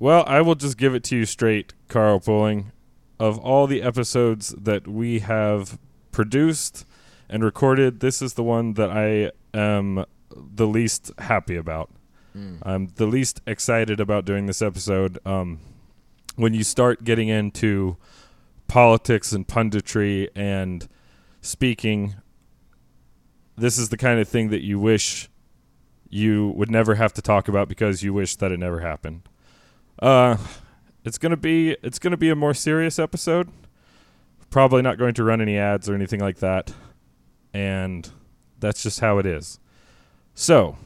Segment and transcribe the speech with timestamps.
[0.00, 2.70] Well, I will just give it to you straight, Carl Pulling.
[3.18, 5.76] Of all the episodes that we have
[6.12, 6.86] produced
[7.28, 11.90] and recorded, this is the one that I am the least happy about.
[12.62, 15.18] I'm the least excited about doing this episode.
[15.26, 15.58] Um,
[16.36, 17.96] when you start getting into
[18.68, 20.88] politics and punditry and
[21.40, 22.14] speaking,
[23.56, 25.28] this is the kind of thing that you wish
[26.08, 29.22] you would never have to talk about because you wish that it never happened.
[29.98, 30.36] Uh,
[31.04, 33.48] it's gonna be it's gonna be a more serious episode.
[34.50, 36.72] Probably not going to run any ads or anything like that,
[37.52, 38.10] and
[38.58, 39.60] that's just how it is.
[40.34, 40.76] So,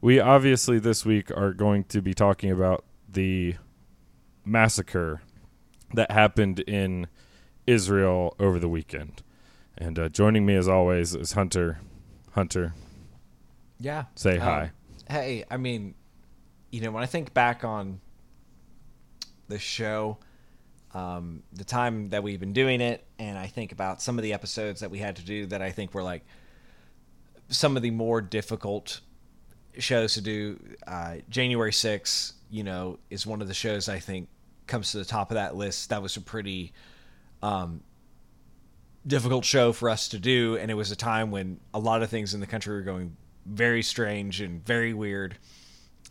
[0.00, 3.56] we obviously this week are going to be talking about the
[4.44, 5.20] massacre
[5.94, 7.08] that happened in
[7.66, 9.22] Israel over the weekend.
[9.76, 11.80] And uh, joining me as always is Hunter.
[12.32, 12.72] Hunter,
[13.78, 14.04] Yeah.
[14.14, 14.70] say Um, hi.
[15.10, 15.94] Hey, I mean,
[16.70, 18.00] you know, when I think back on
[19.48, 20.18] the show,
[20.94, 24.32] um, the time that we've been doing it, and I think about some of the
[24.32, 26.24] episodes that we had to do that I think were like
[27.48, 29.00] some of the more difficult
[29.78, 30.58] shows to do.
[30.86, 34.28] Uh, January 6th, you know, is one of the shows I think
[34.66, 35.90] comes to the top of that list.
[35.90, 36.72] That was a pretty
[37.42, 37.82] um,
[39.06, 42.10] difficult show for us to do, and it was a time when a lot of
[42.10, 45.38] things in the country were going very strange and very weird.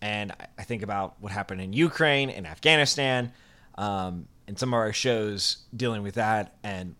[0.01, 3.31] And I- think about what happened in Ukraine and Afghanistan,
[3.75, 6.55] um, and some of our shows dealing with that.
[6.63, 6.95] And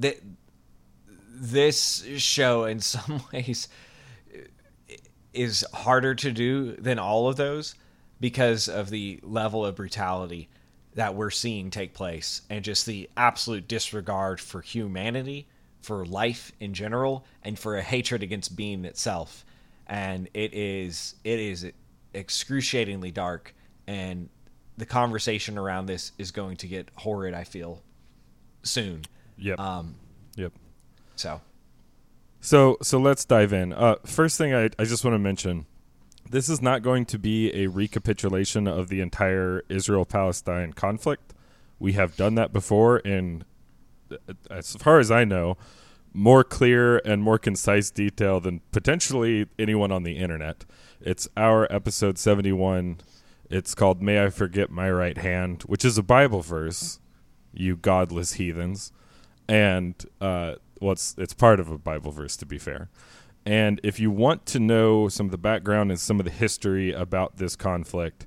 [0.00, 0.20] th-
[1.30, 3.68] this show, in some ways,
[5.32, 7.74] is harder to do than all of those
[8.20, 10.48] because of the level of brutality
[10.94, 15.46] that we're seeing take place and just the absolute disregard for humanity,
[15.80, 19.44] for life in general, and for a hatred against being itself.
[19.88, 21.66] And it is it is
[22.14, 23.54] excruciatingly dark
[23.86, 24.28] and
[24.76, 27.82] the conversation around this is going to get horrid, I feel,
[28.62, 29.02] soon.
[29.38, 29.58] Yep.
[29.58, 29.94] Um
[30.36, 30.52] yep.
[31.16, 31.40] so
[32.40, 33.72] So so let's dive in.
[33.72, 35.66] Uh, first thing I, I just want to mention,
[36.30, 41.34] this is not going to be a recapitulation of the entire Israel Palestine conflict.
[41.78, 43.44] We have done that before in,
[44.50, 45.56] as far as I know,
[46.12, 50.64] more clear and more concise detail than potentially anyone on the internet.
[51.00, 52.98] It's our episode seventy one.
[53.50, 57.00] It's called "May I Forget My Right Hand," which is a Bible verse.
[57.52, 58.92] You godless heathens
[59.48, 62.90] and uh, well, it's it's part of a Bible verse to be fair.
[63.46, 66.92] And if you want to know some of the background and some of the history
[66.92, 68.26] about this conflict,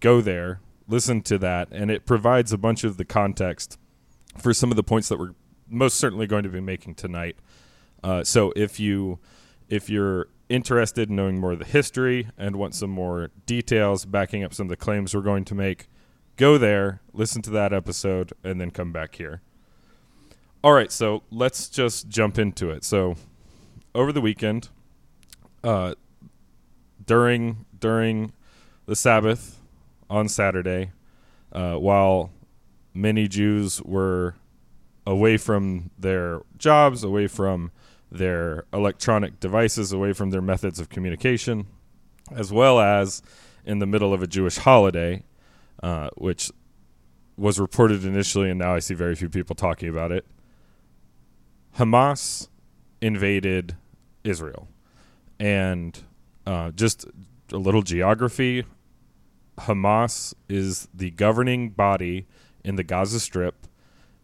[0.00, 3.78] go there, listen to that, and it provides a bunch of the context
[4.38, 5.34] for some of the points that we're
[5.70, 7.36] most certainly going to be making tonight.
[8.02, 9.18] Uh, so if you
[9.68, 14.42] if you're interested in knowing more of the history and want some more details backing
[14.42, 15.88] up some of the claims we're going to make,
[16.36, 19.40] go there, listen to that episode, and then come back here.
[20.62, 22.84] All right, so let's just jump into it.
[22.84, 23.14] So,
[23.94, 24.68] over the weekend,
[25.64, 25.94] uh,
[27.06, 28.32] during during
[28.86, 29.60] the Sabbath
[30.10, 30.90] on Saturday,
[31.52, 32.30] uh, while
[32.92, 34.34] many Jews were
[35.10, 37.72] away from their jobs, away from
[38.10, 41.66] their electronic devices, away from their methods of communication,
[42.32, 43.22] as well as
[43.64, 45.22] in the middle of a Jewish holiday,
[45.82, 46.50] uh, which
[47.36, 50.26] was reported initially, and now I see very few people talking about it.
[51.78, 52.48] Hamas
[53.00, 53.76] invaded
[54.24, 54.68] Israel.
[55.38, 55.98] And
[56.46, 57.06] uh, just
[57.52, 58.64] a little geography
[59.60, 62.26] Hamas is the governing body
[62.64, 63.66] in the Gaza Strip,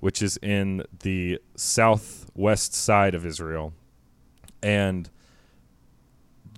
[0.01, 3.73] which is in the southwest side of Israel.
[4.62, 5.11] And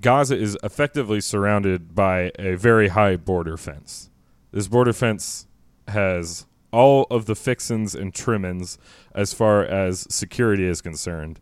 [0.00, 4.10] Gaza is effectively surrounded by a very high border fence.
[4.52, 5.46] This border fence
[5.88, 8.78] has all of the fixins and trimmings
[9.14, 11.40] as far as security is concerned.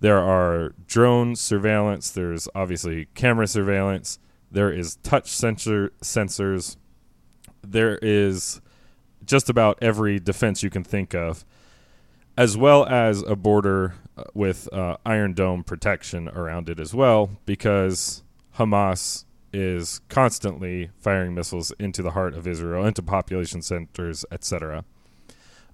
[0.00, 4.18] There are drone surveillance, there's obviously camera surveillance,
[4.50, 6.76] there is touch sensor sensors,
[7.62, 8.60] there is
[9.26, 11.44] just about every defense you can think of,
[12.36, 17.30] as well as a border uh, with uh, Iron Dome protection around it as well,
[17.44, 18.22] because
[18.56, 24.84] Hamas is constantly firing missiles into the heart of Israel, into population centers, etc.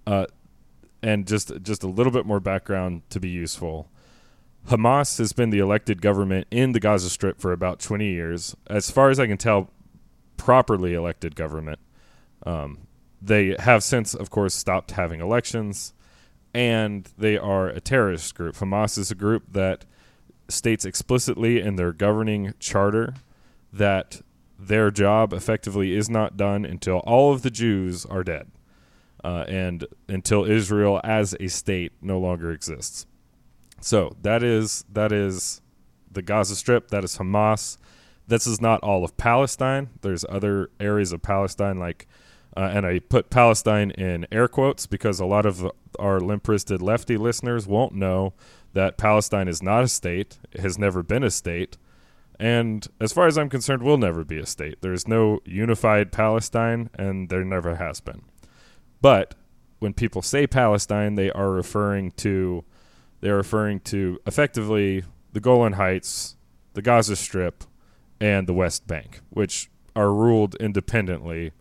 [0.06, 0.26] Uh,
[1.02, 3.88] and just just a little bit more background to be useful.
[4.68, 8.54] Hamas has been the elected government in the Gaza Strip for about 20 years.
[8.68, 9.70] As far as I can tell,
[10.36, 11.80] properly elected government.
[12.46, 12.86] Um,
[13.24, 15.94] they have since, of course, stopped having elections,
[16.52, 18.56] and they are a terrorist group.
[18.56, 19.84] Hamas is a group that
[20.48, 23.14] states explicitly in their governing charter
[23.72, 24.20] that
[24.58, 28.50] their job effectively is not done until all of the Jews are dead,
[29.22, 33.06] uh, and until Israel as a state no longer exists.
[33.80, 35.62] So that is that is
[36.10, 36.88] the Gaza Strip.
[36.88, 37.78] That is Hamas.
[38.26, 39.90] This is not all of Palestine.
[40.02, 42.08] There's other areas of Palestine like.
[42.56, 46.82] Uh, and I put Palestine in air quotes because a lot of our limp wristed
[46.82, 48.34] lefty listeners won't know
[48.74, 51.76] that Palestine is not a state, has never been a state,
[52.38, 54.78] and as far as I'm concerned, will never be a state.
[54.80, 58.22] There's no unified Palestine, and there never has been.
[59.00, 59.34] But
[59.78, 62.64] when people say Palestine, they are referring to
[63.20, 66.36] they're referring to effectively the Golan Heights,
[66.72, 67.62] the Gaza Strip,
[68.20, 71.52] and the West Bank, which are ruled independently.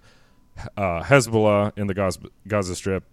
[0.77, 3.03] Uh, Hezbollah in the Gaza, Gaza Strip,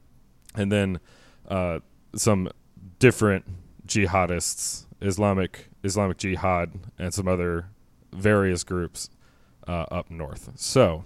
[0.54, 1.00] and then
[1.48, 1.80] uh,
[2.14, 2.50] some
[2.98, 3.44] different
[3.86, 7.66] jihadists, Islamic Islamic Jihad, and some other
[8.12, 9.10] various groups
[9.66, 10.50] uh, up north.
[10.56, 11.04] So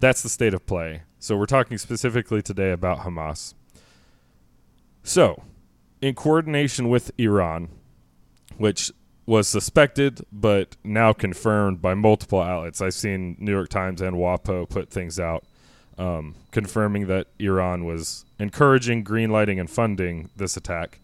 [0.00, 1.02] that's the state of play.
[1.18, 3.54] So we're talking specifically today about Hamas.
[5.04, 5.42] So,
[6.00, 7.68] in coordination with Iran,
[8.56, 8.92] which
[9.24, 12.80] was suspected but now confirmed by multiple outlets.
[12.80, 15.44] I've seen New York Times and WAPO put things out
[15.98, 20.98] um, confirming that Iran was encouraging, greenlighting, and funding this attack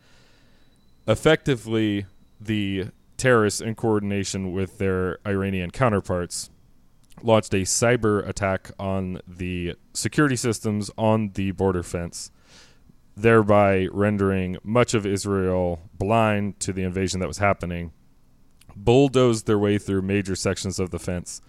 [1.09, 2.05] effectively
[2.39, 2.87] the
[3.17, 6.51] terrorists in coordination with their Iranian counterparts
[7.23, 12.31] launched a cyber attack on the security systems on the border fence
[13.17, 17.91] thereby rendering much of Israel blind to the invasion that was happening
[18.85, 21.41] bulldozed their way through major sections of the fence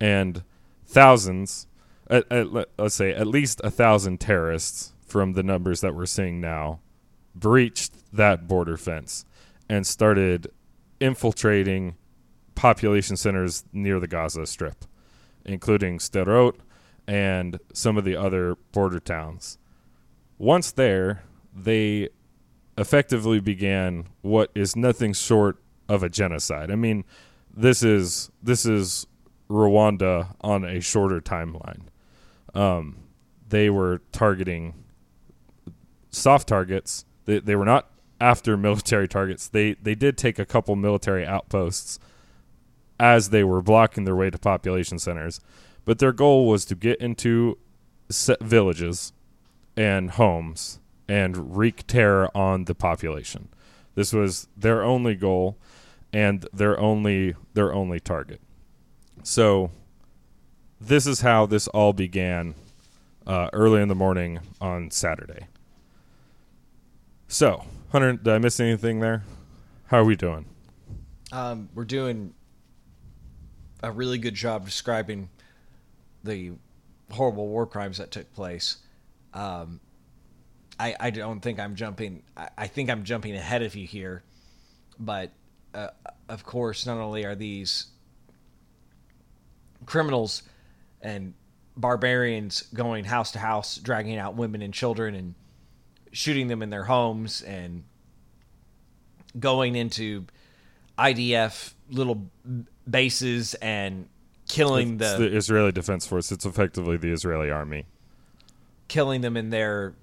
[0.00, 0.42] and
[0.86, 1.66] thousands
[2.08, 2.48] at, at,
[2.78, 6.80] let's say at least a thousand terrorists from the numbers that we're seeing now
[7.34, 9.24] breached that border fence
[9.68, 10.50] and started
[11.00, 11.96] infiltrating
[12.54, 14.84] population centers near the Gaza Strip,
[15.44, 16.56] including Sderot
[17.06, 19.58] and some of the other border towns.
[20.38, 21.22] Once there,
[21.54, 22.08] they
[22.76, 25.59] effectively began what is nothing short
[25.90, 26.70] of a genocide.
[26.70, 27.04] I mean,
[27.54, 29.06] this is this is
[29.50, 31.82] Rwanda on a shorter timeline.
[32.54, 32.98] Um,
[33.48, 34.74] they were targeting
[36.10, 37.88] soft targets they, they were not
[38.20, 39.48] after military targets.
[39.48, 41.98] They they did take a couple military outposts
[42.98, 45.40] as they were blocking their way to population centers,
[45.84, 47.56] but their goal was to get into
[48.40, 49.12] villages
[49.76, 53.48] and homes and wreak terror on the population.
[53.94, 55.56] This was their only goal
[56.12, 58.40] and their only their only target.
[59.22, 59.70] So
[60.80, 62.54] this is how this all began
[63.26, 65.46] uh, early in the morning on Saturday.
[67.28, 69.22] So, Hunter, did I miss anything there?
[69.86, 70.46] How are we doing?
[71.32, 72.34] Um, we're doing
[73.82, 75.28] a really good job describing
[76.24, 76.52] the
[77.10, 78.78] horrible war crimes that took place.
[79.32, 79.80] Um,
[80.78, 82.22] I, I don't think I'm jumping.
[82.36, 84.22] I, I, think I'm jumping ahead of you here,
[84.98, 85.30] but
[85.74, 85.88] uh,
[86.28, 87.86] of course, not only are these
[89.86, 90.42] criminals
[91.00, 91.34] and
[91.76, 95.34] barbarians going house to house, dragging out women and children and
[96.12, 97.84] shooting them in their homes and
[99.38, 100.26] going into
[100.98, 102.30] IDF little
[102.88, 104.08] bases and
[104.48, 106.32] killing the, the Israeli Defense Force.
[106.32, 107.86] It's effectively the Israeli army.
[108.88, 109.94] Killing them in their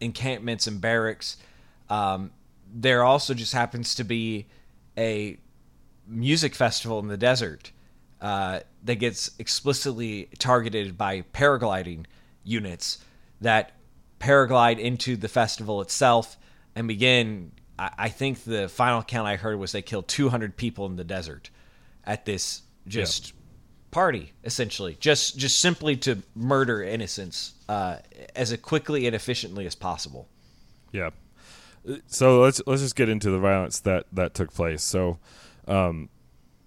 [0.00, 1.36] encampments and barracks.
[1.88, 2.32] Um,
[2.72, 4.46] there also just happens to be
[4.96, 5.38] a
[6.06, 7.72] music festival in the desert
[8.20, 12.06] uh, that gets explicitly targeted by paragliding
[12.44, 12.98] units
[13.40, 13.72] that
[14.20, 16.36] paraglide into the festival itself
[16.74, 17.52] and begin.
[17.78, 21.04] I, I think the final count I heard was they killed 200 people in the
[21.04, 21.50] desert
[22.04, 23.36] at this just yep.
[23.90, 27.98] party, essentially, just just simply to murder innocents uh,
[28.34, 30.28] as quickly and efficiently as possible.
[30.92, 31.10] Yeah.
[32.06, 34.82] So let's let's just get into the violence that that took place.
[34.82, 35.18] So.
[35.68, 36.08] Um,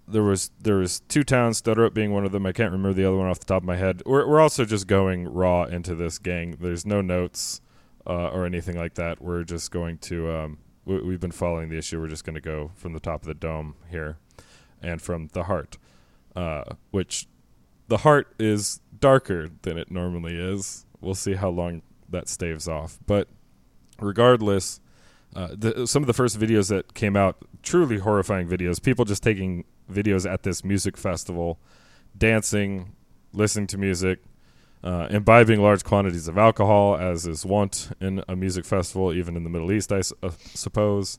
[0.08, 2.46] there was there was two towns, Sderot being one of them.
[2.46, 4.02] I can't remember the other one off the top of my head.
[4.06, 6.56] We're we're also just going raw into this gang.
[6.60, 7.60] There's no notes
[8.06, 9.20] uh, or anything like that.
[9.20, 12.00] We're just going to um, we, we've been following the issue.
[12.00, 14.18] We're just going to go from the top of the dome here,
[14.80, 15.76] and from the heart,
[16.36, 17.26] uh, which
[17.88, 20.86] the heart is darker than it normally is.
[21.00, 23.28] We'll see how long that staves off, but
[24.00, 24.80] regardless.
[25.36, 28.82] Uh, the, some of the first videos that came out, truly horrifying videos.
[28.82, 31.60] People just taking videos at this music festival,
[32.16, 32.94] dancing,
[33.34, 34.20] listening to music,
[34.82, 39.44] uh, imbibing large quantities of alcohol, as is wont in a music festival, even in
[39.44, 41.18] the Middle East, I uh, suppose.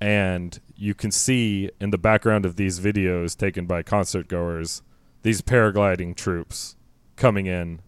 [0.00, 4.80] And you can see in the background of these videos taken by concert goers
[5.22, 6.76] these paragliding troops
[7.16, 7.80] coming in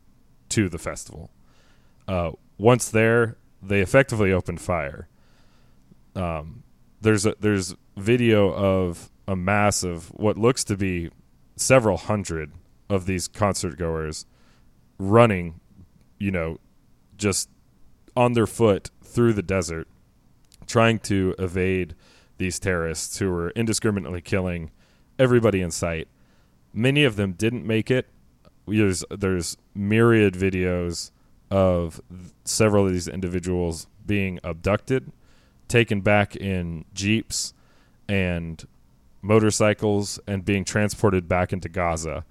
[0.51, 1.31] to the festival.
[2.07, 5.09] Uh, once there, they effectively opened fire.
[6.17, 6.63] Um,
[7.01, 11.11] there's a there's video of a mass of what looks to be
[11.57, 12.53] several hundred
[12.89, 14.27] of these concert goers
[14.99, 15.61] running,
[16.19, 16.59] you know,
[17.17, 17.49] just
[18.17, 19.89] on their foot through the desert,
[20.67, 21.95] trying to evade
[22.39, 24.71] these terrorists who were indiscriminately killing
[25.19, 26.09] everybody in sight.
[26.73, 28.09] Many of them didn't make it.
[28.67, 31.11] There's there's myriad videos
[31.51, 32.01] of
[32.45, 35.13] several of these individuals being abducted,
[35.69, 37.55] taken back in jeeps
[38.09, 38.67] and
[39.23, 42.25] motorcycles, and being transported back into Gaza.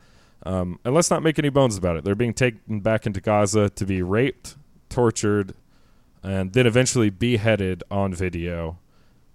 [0.46, 2.04] Um, and let's not make any bones about it.
[2.04, 4.56] They're being taken back into Gaza to be raped,
[4.90, 5.54] tortured,
[6.24, 8.78] and then eventually beheaded on video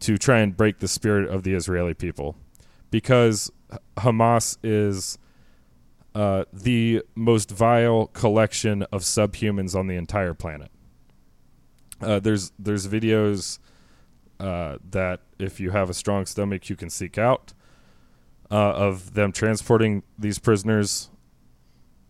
[0.00, 2.37] to try and break the spirit of the Israeli people.
[2.90, 3.52] Because
[3.99, 5.19] Hamas is
[6.14, 10.71] uh, the most vile collection of subhumans on the entire planet.
[12.00, 13.59] Uh, there's there's videos
[14.40, 17.52] uh, that if you have a strong stomach you can seek out
[18.50, 21.11] uh, of them transporting these prisoners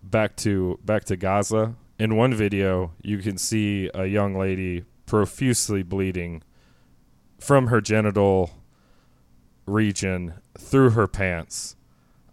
[0.02, 1.74] back to back to Gaza.
[1.98, 6.42] In one video, you can see a young lady profusely bleeding
[7.38, 8.50] from her genital
[9.66, 11.76] region through her pants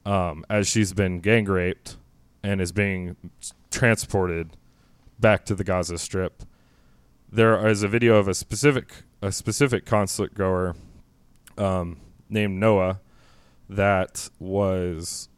[0.06, 1.98] um, as she's been gang raped
[2.44, 3.18] and is being
[3.70, 4.56] transported
[5.20, 6.44] back to the Gaza Strip.
[7.30, 10.76] There is a video of a specific a specific concert goer
[11.58, 13.00] um, named Noah
[13.70, 15.30] that was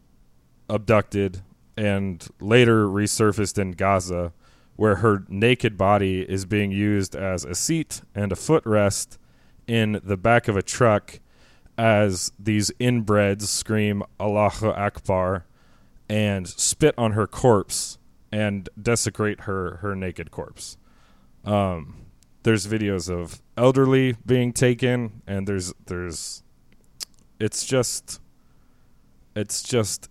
[0.69, 1.41] abducted
[1.77, 4.33] and later resurfaced in Gaza,
[4.75, 9.17] where her naked body is being used as a seat and a footrest
[9.67, 11.19] in the back of a truck
[11.77, 15.45] as these inbreds scream Allahu Akbar
[16.09, 17.97] and spit on her corpse
[18.31, 20.77] and desecrate her her naked corpse.
[21.45, 22.08] Um,
[22.49, 26.41] there's videos of elderly being taken, and there's there's
[27.39, 28.19] it's just
[29.35, 30.09] it's just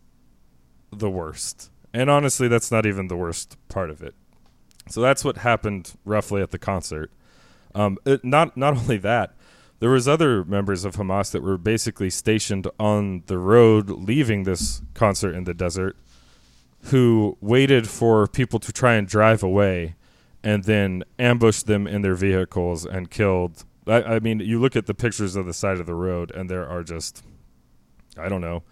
[0.92, 1.72] the worst.
[1.92, 4.14] And honestly, that's not even the worst part of it.
[4.88, 7.10] So that's what happened roughly at the concert.
[7.74, 9.34] Um, it, not not only that,
[9.80, 14.80] there was other members of Hamas that were basically stationed on the road leaving this
[14.94, 15.96] concert in the desert
[16.82, 19.96] who waited for people to try and drive away
[20.42, 24.86] and then ambushed them in their vehicles and killed I, I mean you look at
[24.86, 27.22] the pictures of the side of the road and there are just
[28.16, 28.62] I don't know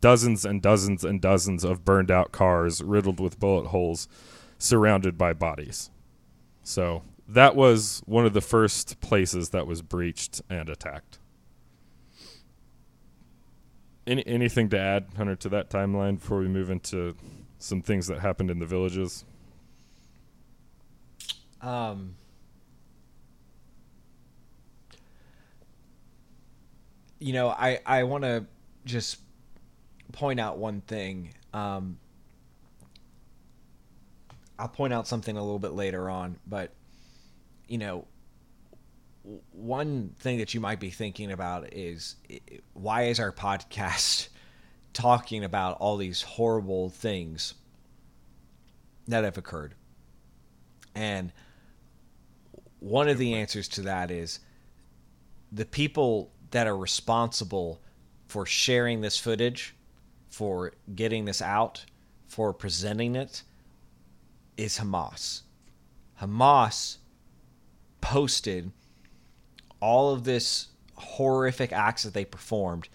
[0.00, 4.08] dozens and dozens and dozens of burned out cars riddled with bullet holes
[4.58, 5.90] surrounded by bodies.
[6.62, 11.18] So that was one of the first places that was breached and attacked.
[14.06, 17.16] Any, anything to add, Hunter, to that timeline before we move into
[17.58, 19.24] some things that happened in the villages?
[21.66, 22.14] Um,
[27.18, 28.46] you know, I, I want to
[28.84, 29.18] just
[30.12, 31.34] point out one thing.
[31.52, 31.98] Um,
[34.60, 36.70] I'll point out something a little bit later on, but
[37.66, 38.06] you know,
[39.50, 42.14] one thing that you might be thinking about is
[42.74, 44.28] why is our podcast
[44.92, 47.54] talking about all these horrible things
[49.08, 49.74] that have occurred?
[50.94, 51.32] And
[52.86, 54.38] one of the answers to that is
[55.50, 57.80] the people that are responsible
[58.28, 59.74] for sharing this footage,
[60.28, 61.84] for getting this out,
[62.28, 63.42] for presenting it
[64.56, 65.42] is Hamas.
[66.20, 66.98] Hamas
[68.00, 68.70] posted
[69.80, 72.88] all of this horrific acts that they performed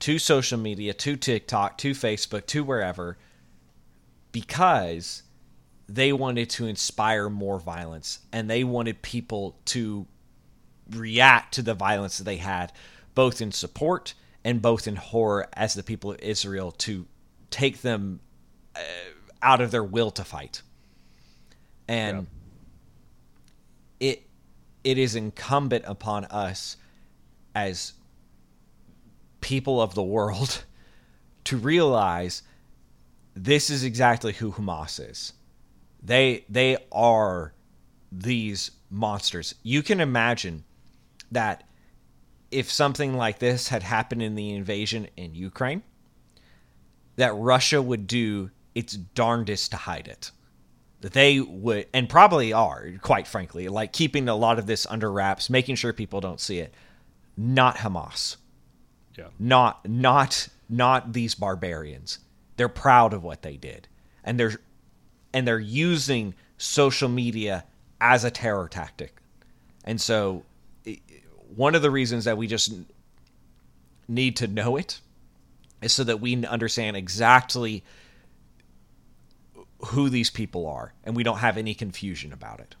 [0.00, 3.16] to social media, to TikTok, to Facebook, to wherever
[4.32, 5.22] because
[5.88, 10.06] they wanted to inspire more violence and they wanted people to
[10.90, 12.72] react to the violence that they had
[13.14, 17.06] both in support and both in horror as the people of Israel to
[17.50, 18.20] take them
[18.74, 18.80] uh,
[19.42, 20.62] out of their will to fight
[21.88, 22.26] and
[24.00, 24.08] yeah.
[24.08, 24.22] it
[24.84, 26.76] it is incumbent upon us
[27.54, 27.92] as
[29.40, 30.64] people of the world
[31.44, 32.42] to realize
[33.34, 35.32] this is exactly who Hamas is.
[36.02, 37.54] They they are
[38.10, 39.54] these monsters.
[39.62, 40.64] You can imagine
[41.30, 41.64] that
[42.50, 45.82] if something like this had happened in the invasion in Ukraine,
[47.16, 50.30] that Russia would do its darndest to hide it
[51.02, 55.12] that they would and probably are quite frankly like keeping a lot of this under
[55.12, 56.72] wraps making sure people don't see it
[57.36, 58.36] not hamas
[59.18, 62.18] yeah not not not these barbarians.
[62.56, 63.88] They're proud of what they did.
[64.24, 64.58] And they're
[65.32, 67.64] and they're using social media
[68.00, 69.16] as a terror tactic.
[69.84, 70.44] And so
[71.54, 72.72] one of the reasons that we just
[74.08, 75.00] need to know it
[75.80, 77.84] is so that we understand exactly
[79.86, 82.76] who these people are and we don't have any confusion about it.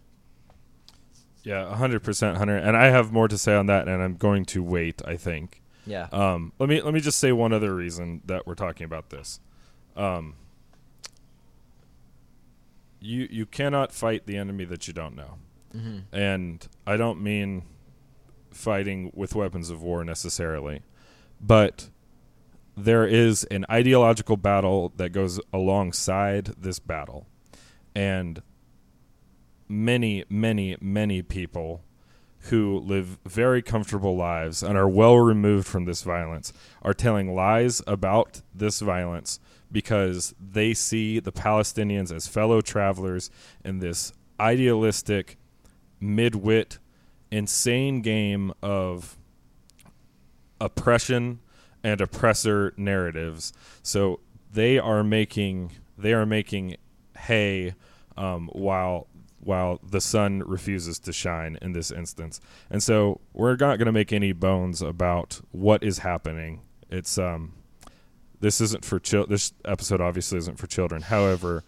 [1.44, 2.56] Yeah, hundred percent, Hunter.
[2.56, 5.02] And I have more to say on that, and I'm going to wait.
[5.04, 5.60] I think.
[5.86, 6.06] Yeah.
[6.12, 9.40] Um, let me let me just say one other reason that we're talking about this.
[9.96, 10.34] Um,
[13.02, 15.38] you you cannot fight the enemy that you don't know,
[15.74, 16.14] mm-hmm.
[16.14, 17.64] and I don't mean
[18.50, 20.82] fighting with weapons of war necessarily,
[21.40, 21.88] but
[22.76, 27.26] there is an ideological battle that goes alongside this battle,
[27.94, 28.42] and
[29.68, 31.82] many many many people
[32.46, 37.82] who live very comfortable lives and are well removed from this violence are telling lies
[37.86, 39.38] about this violence
[39.70, 43.30] because they see the Palestinians as fellow travelers
[43.64, 45.38] in this idealistic,
[46.00, 46.78] mid-wit,
[47.30, 49.16] insane game of
[50.60, 51.40] oppression
[51.82, 53.52] and oppressor narratives.
[53.82, 54.20] So
[54.52, 56.76] they are making they are making
[57.16, 57.74] hay
[58.16, 59.06] um, while
[59.42, 62.40] while the sun refuses to shine in this instance.
[62.70, 66.62] And so we're not going to make any bones about what is happening.
[66.90, 67.54] It's um
[68.40, 71.02] this isn't for chil- this episode obviously isn't for children.
[71.02, 71.62] However,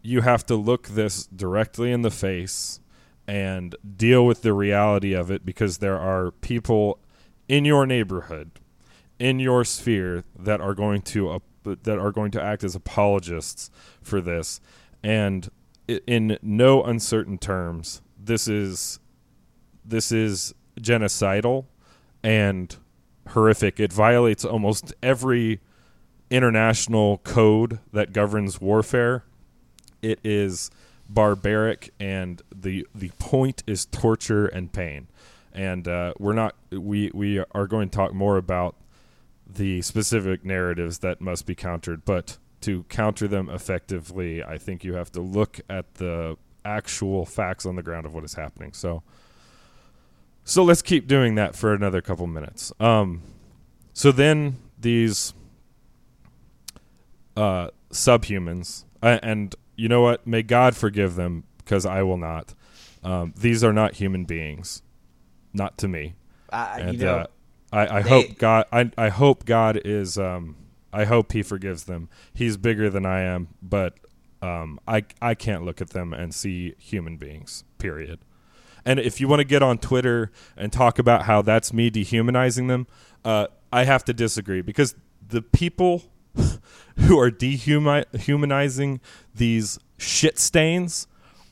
[0.00, 2.80] you have to look this directly in the face
[3.26, 6.98] and deal with the reality of it because there are people
[7.48, 8.50] in your neighborhood
[9.18, 13.70] in your sphere that are going to uh, that are going to act as apologists
[14.02, 14.60] for this
[15.02, 15.48] and
[16.06, 19.00] in no uncertain terms this is
[19.84, 21.66] this is genocidal
[22.22, 22.76] and
[23.30, 23.80] horrific.
[23.80, 25.60] It violates almost every
[26.30, 29.24] international code that governs warfare.
[30.00, 30.70] It is
[31.08, 35.08] barbaric and the the point is torture and pain.
[35.52, 38.76] And uh, we're not we we are going to talk more about
[39.46, 44.94] the specific narratives that must be countered but to counter them effectively i think you
[44.94, 48.72] have to look at the actual facts on the ground of what is happening.
[48.72, 49.02] So
[50.44, 52.72] so let's keep doing that for another couple minutes.
[52.80, 53.22] Um
[53.92, 55.34] so then these
[57.36, 60.26] uh subhumans uh, and you know what?
[60.26, 62.54] May god forgive them because i will not.
[63.02, 64.82] Um, these are not human beings.
[65.52, 66.14] Not to me.
[66.50, 67.26] I, and you know, uh,
[67.72, 70.56] I, I they- hope God I, I hope God is um
[70.92, 72.08] I hope he forgives them.
[72.34, 73.94] He's bigger than I am, but
[74.40, 77.64] um I I can't look at them and see human beings.
[77.78, 78.20] Period.
[78.84, 82.66] And if you want to get on Twitter and talk about how that's me dehumanizing
[82.66, 82.86] them,
[83.24, 86.02] uh, I have to disagree because the people
[86.98, 89.00] who are dehumanizing
[89.34, 91.06] these shit stains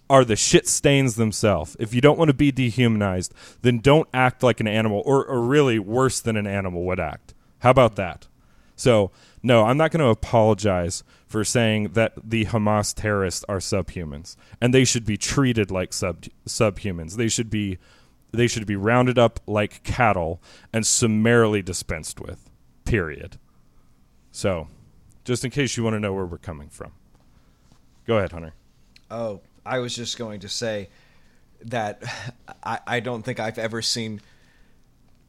[0.09, 1.76] are the shit stains themselves.
[1.79, 5.40] If you don't want to be dehumanized, then don't act like an animal, or, or
[5.40, 7.33] really worse than an animal would act.
[7.61, 8.26] How about that?
[8.74, 14.37] So, no, I'm not going to apologize for saying that the Hamas terrorists are subhumans,
[14.61, 17.16] and they should be treated like sub subhumans.
[17.16, 17.79] They should be
[18.33, 22.50] they should be rounded up like cattle and summarily dispensed with.
[22.85, 23.38] Period.
[24.31, 24.68] So,
[25.24, 26.92] just in case you want to know where we're coming from,
[28.07, 28.55] go ahead, Hunter.
[29.11, 30.88] Oh, I was just going to say
[31.64, 32.03] that
[32.62, 34.20] I, I don't think I've ever seen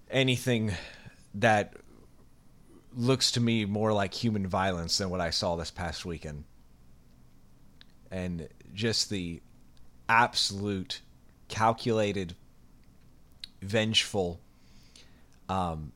[0.09, 0.73] anything
[1.35, 1.73] that
[2.95, 6.43] looks to me more like human violence than what I saw this past weekend.
[8.09, 9.41] And just the
[10.09, 11.01] absolute
[11.47, 12.35] calculated,
[13.61, 14.41] vengeful,
[15.47, 15.93] um,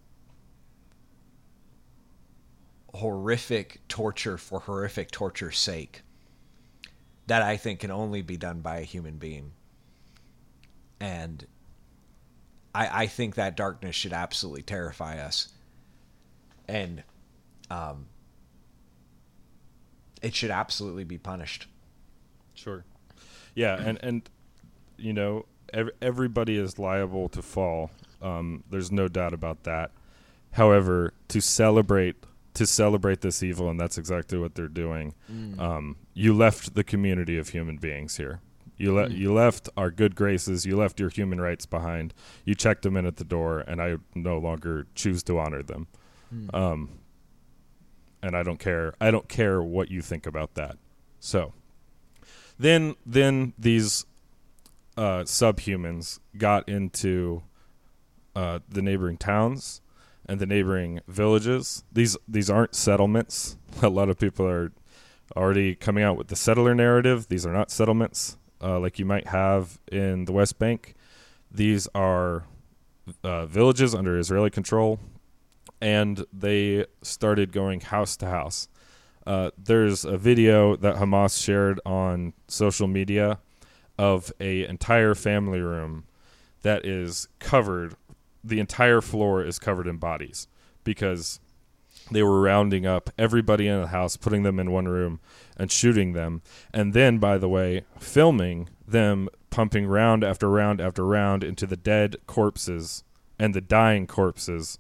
[2.94, 6.02] horrific torture for horrific torture's sake
[7.28, 9.52] that I think can only be done by a human being.
[11.00, 11.46] And
[12.74, 15.50] I, I think that darkness should absolutely terrify us.
[16.68, 17.04] And
[17.70, 18.08] um,
[20.22, 21.68] it should absolutely be punished.
[22.54, 22.86] Sure.
[23.54, 24.30] Yeah, and and
[24.98, 27.92] you know ev- everybody is liable to fall.
[28.22, 29.92] Um, there's no doubt about that.
[30.52, 32.16] However, to celebrate
[32.56, 35.14] to celebrate this evil, and that's exactly what they're doing.
[35.60, 38.40] Um, you left the community of human beings here.
[38.78, 40.66] You le- you left our good graces.
[40.66, 42.14] You left your human rights behind.
[42.46, 45.88] You checked them in at the door, and I no longer choose to honor them.
[46.54, 47.00] Um,
[48.22, 48.94] and I don't care.
[49.00, 50.78] I don't care what you think about that.
[51.20, 51.54] So
[52.58, 54.06] then then these
[54.98, 57.44] uh, subhumans got into
[58.36, 59.82] uh, the neighboring towns
[60.26, 61.84] and the neighboring villages.
[61.92, 63.58] These these aren't settlements.
[63.82, 64.72] A lot of people are
[65.36, 67.28] already coming out with the settler narrative.
[67.28, 70.96] These are not settlements uh, like you might have in the West Bank.
[71.52, 72.46] These are
[73.24, 75.00] uh, villages under Israeli control,
[75.82, 78.68] and they started going house to house.
[79.26, 83.40] Uh, there's a video that Hamas shared on social media
[83.98, 86.06] of a entire family room
[86.62, 87.96] that is covered.
[88.44, 90.48] The entire floor is covered in bodies
[90.84, 91.40] because
[92.12, 95.20] they were rounding up everybody in the house, putting them in one room,
[95.58, 96.44] and shooting them.
[96.72, 101.78] And then, by the way, filming them pumping round after round after round into the
[101.78, 103.04] dead corpses
[103.40, 104.78] and the dying corpses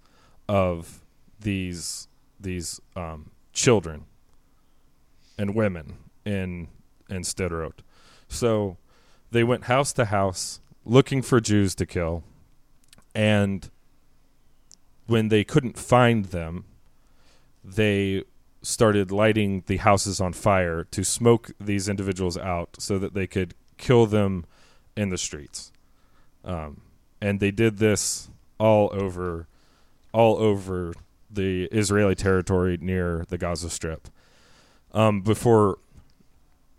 [0.47, 1.01] of
[1.39, 2.08] these
[2.39, 4.05] these um, children
[5.38, 6.67] and women in
[7.10, 7.79] in Sderot.
[8.27, 8.77] So
[9.31, 12.23] they went house to house looking for Jews to kill,
[13.13, 13.69] and
[15.08, 16.65] when they couldn't find them,
[17.63, 18.23] they
[18.62, 23.53] started lighting the houses on fire to smoke these individuals out so that they could
[23.77, 24.45] kill them
[24.97, 25.71] in the streets.
[26.43, 26.81] Um,
[27.21, 28.29] and they did this
[28.60, 29.47] all over,
[30.15, 30.93] all over
[31.30, 34.08] the Israeli territory near the Gaza Strip
[34.93, 35.78] um, before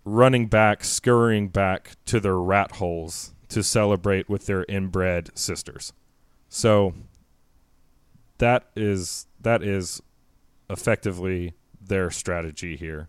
[0.07, 5.93] running back, scurrying back to their rat holes to celebrate with their inbred sisters.
[6.49, 6.95] So
[8.39, 10.01] that is that is
[10.71, 13.09] effectively their strategy here.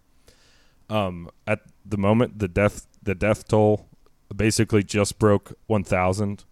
[0.89, 3.87] Um, at the moment, the death the death toll
[4.35, 6.43] basically just broke 1,000.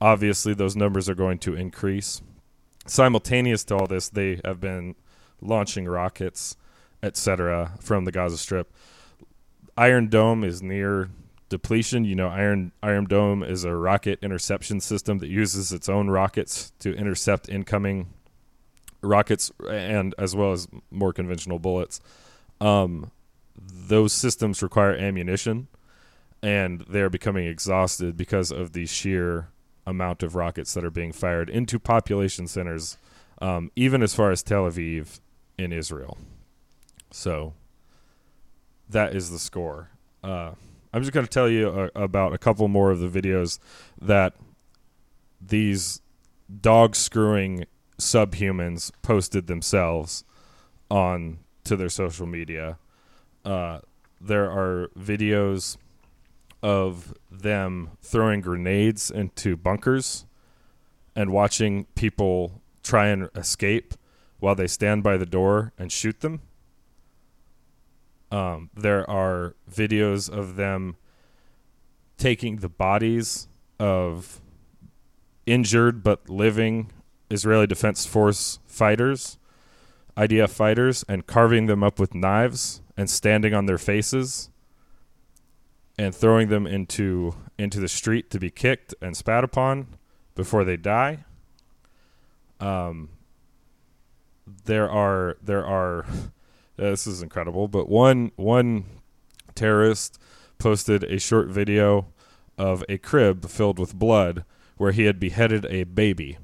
[0.00, 2.22] Obviously, those numbers are going to increase.
[2.88, 4.94] Simultaneous to all this, they have been
[5.40, 6.56] launching rockets,
[7.02, 8.72] etc., from the Gaza Strip.
[9.76, 11.10] Iron Dome is near
[11.48, 12.04] depletion.
[12.04, 16.72] You know, Iron Iron Dome is a rocket interception system that uses its own rockets
[16.80, 18.08] to intercept incoming
[19.00, 22.00] rockets and as well as more conventional bullets.
[22.60, 23.10] Um,
[23.56, 25.68] those systems require ammunition,
[26.42, 29.48] and they're becoming exhausted because of the sheer
[29.88, 32.98] amount of rockets that are being fired into population centers,
[33.40, 35.20] um, even as far as Tel Aviv
[35.56, 36.18] in Israel.
[37.10, 37.54] So
[38.88, 39.90] that is the score.
[40.22, 40.52] Uh,
[40.92, 43.58] I'm just going to tell you uh, about a couple more of the videos
[44.00, 44.34] that
[45.40, 46.00] these
[46.60, 47.64] dog screwing
[47.98, 50.24] subhumans posted themselves
[50.90, 52.78] on to their social media.
[53.44, 53.80] Uh,
[54.20, 55.76] there are videos
[56.62, 60.26] of them throwing grenades into bunkers
[61.14, 63.94] and watching people try and escape
[64.40, 66.40] while they stand by the door and shoot them.
[68.30, 70.96] Um, there are videos of them
[72.18, 74.40] taking the bodies of
[75.46, 76.90] injured but living
[77.30, 79.38] Israeli Defense Force fighters,
[80.16, 84.50] IDF fighters, and carving them up with knives and standing on their faces
[85.98, 89.98] and throwing them into into the street to be kicked and spat upon
[90.36, 91.24] before they die.
[92.60, 93.10] Um,
[94.64, 96.06] there are there are
[96.76, 98.84] this is incredible, but one one
[99.54, 100.18] terrorist
[100.58, 102.06] posted a short video
[102.56, 104.44] of a crib filled with blood
[104.76, 106.38] where he had beheaded a baby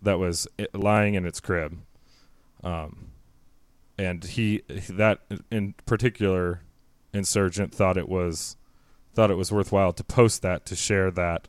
[0.00, 1.78] that was lying in its crib.
[2.62, 3.08] Um,
[3.98, 6.62] and he that in particular
[7.12, 8.56] insurgent thought it was
[9.14, 11.48] thought it was worthwhile to post that to share that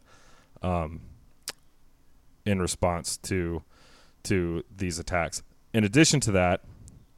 [0.62, 1.02] um,
[2.46, 3.64] in response to
[4.24, 5.44] to these attacks.
[5.74, 6.64] In addition to that,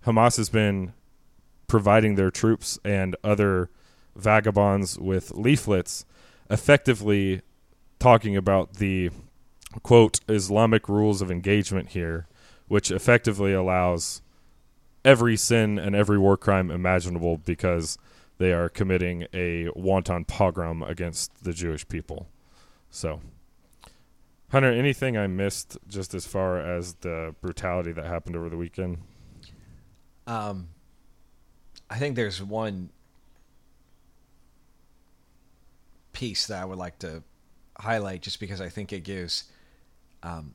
[0.06, 0.94] Hamas has been
[1.68, 3.70] providing their troops and other
[4.16, 6.06] vagabonds with leaflets
[6.50, 7.42] effectively
[8.00, 9.10] talking about the
[9.84, 12.28] quote Islamic rules of engagement here,
[12.68, 14.22] which effectively allows
[15.04, 17.98] every sin and every war crime imaginable because
[18.38, 22.28] they are committing a wanton pogrom against the Jewish people.
[22.90, 23.22] So,
[24.50, 29.00] Hunter, anything I missed just as far as the brutality that happened over the weekend?
[30.26, 30.70] Um,
[31.90, 32.90] I think there's one
[36.14, 37.24] piece that I would like to
[37.80, 39.46] highlight just because I think it gives
[40.24, 40.54] um,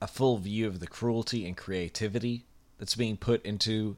[0.00, 2.44] a full view of the cruelty and creativity
[2.78, 3.96] that's being put into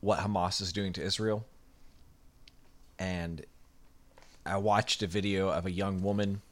[0.00, 1.46] what Hamas is doing to Israel.
[2.98, 3.44] And
[4.44, 6.42] I watched a video of a young woman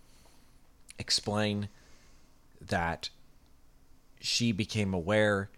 [0.98, 1.68] explain
[2.60, 3.10] that
[4.20, 5.50] she became aware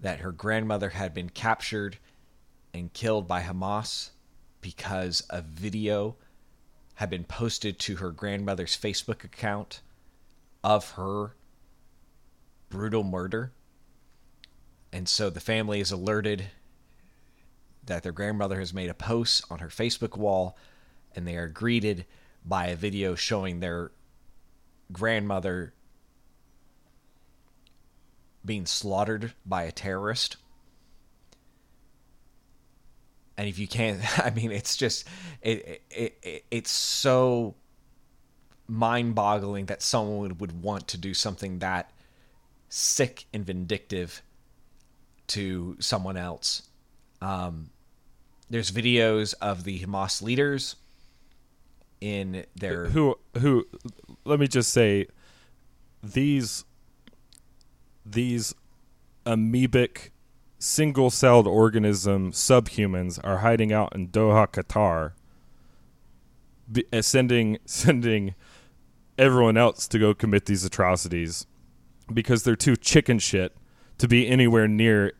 [0.00, 1.98] that her grandmother had been captured
[2.74, 4.10] and killed by Hamas
[4.60, 6.16] because a video
[6.96, 9.80] had been posted to her grandmother's Facebook account
[10.62, 11.34] of her
[12.68, 13.52] brutal murder.
[14.92, 16.46] And so the family is alerted
[17.84, 20.56] that their grandmother has made a post on her Facebook wall,
[21.14, 22.06] and they are greeted
[22.44, 23.92] by a video showing their
[24.90, 25.74] grandmother
[28.44, 30.36] being slaughtered by a terrorist.
[33.36, 35.06] And if you can't, I mean, it's just
[35.40, 37.54] it, it, it it's so
[38.68, 41.90] mind-boggling that someone would would want to do something that
[42.68, 44.22] sick and vindictive
[45.28, 46.62] to someone else.
[47.20, 47.70] Um,
[48.52, 50.76] there's videos of the Hamas leaders
[52.02, 53.66] in their who who
[54.24, 55.06] let me just say
[56.02, 56.64] these
[58.04, 58.54] these
[59.24, 60.10] amoebic
[60.58, 65.12] single-celled organism subhumans are hiding out in Doha, Qatar,
[66.92, 68.34] uh, sending sending
[69.16, 71.46] everyone else to go commit these atrocities
[72.12, 73.56] because they're too chicken shit
[73.96, 75.12] to be anywhere near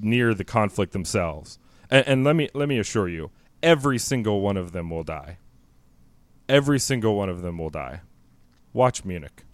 [0.00, 1.58] near the conflict themselves.
[1.90, 3.30] And, and let me let me assure you,
[3.62, 5.38] every single one of them will die.
[6.48, 8.02] Every single one of them will die.
[8.72, 9.44] Watch Munich.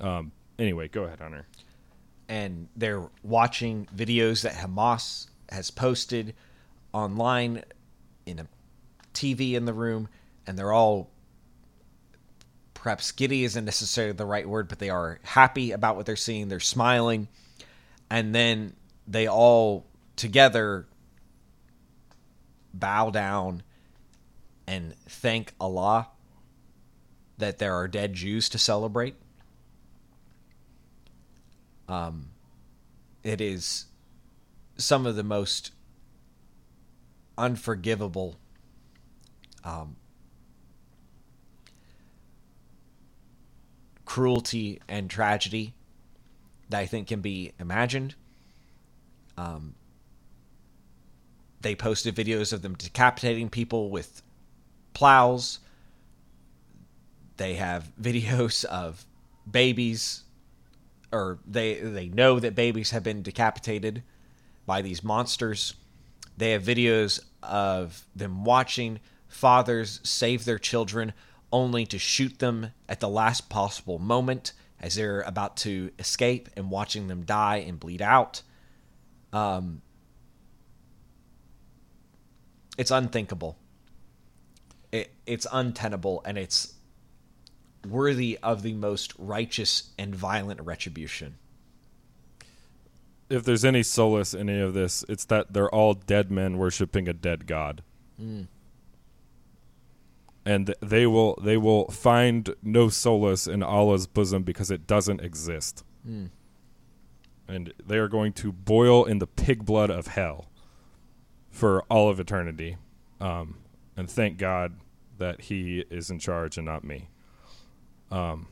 [0.00, 0.32] Um.
[0.58, 1.46] Anyway, go ahead, Hunter.
[2.28, 6.34] and they're watching videos that Hamas has posted
[6.92, 7.62] online
[8.26, 8.46] in a
[9.14, 10.08] TV in the room,
[10.46, 11.10] and they're all
[12.74, 16.48] perhaps giddy isn't necessarily the right word, but they are happy about what they're seeing.
[16.48, 17.28] They're smiling,
[18.10, 18.74] and then
[19.06, 20.86] they all together
[22.72, 23.62] bow down
[24.66, 26.08] and thank Allah
[27.38, 29.16] that there are dead Jews to celebrate.
[31.88, 32.30] Um,
[33.24, 33.86] it is
[34.76, 35.72] some of the most
[37.36, 38.36] unforgivable
[39.64, 39.96] um,
[44.04, 45.74] cruelty and tragedy
[46.68, 48.14] that I think can be imagined.
[49.36, 49.74] Um,
[51.60, 54.22] they posted videos of them decapitating people with
[54.94, 55.58] plows.
[57.36, 59.04] They have videos of
[59.50, 60.24] babies
[61.12, 64.02] or they they know that babies have been decapitated
[64.66, 65.74] by these monsters.
[66.36, 71.12] They have videos of them watching fathers save their children
[71.52, 76.70] only to shoot them at the last possible moment as they're about to escape and
[76.70, 78.42] watching them die and bleed out.
[79.32, 79.82] Um,
[82.80, 83.58] it's unthinkable.
[84.90, 86.76] It, it's untenable and it's
[87.86, 91.36] worthy of the most righteous and violent retribution.
[93.28, 97.06] If there's any solace in any of this, it's that they're all dead men worshiping
[97.06, 97.82] a dead god.
[98.16, 98.44] Hmm.
[100.46, 105.84] And they will they will find no solace in Allah's bosom because it doesn't exist.
[106.02, 106.26] Hmm.
[107.46, 110.49] And they are going to boil in the pig blood of hell
[111.50, 112.76] for all of eternity.
[113.20, 113.58] Um,
[113.96, 114.78] and thank God
[115.18, 117.08] that He is in charge and not me.
[118.10, 118.48] Um,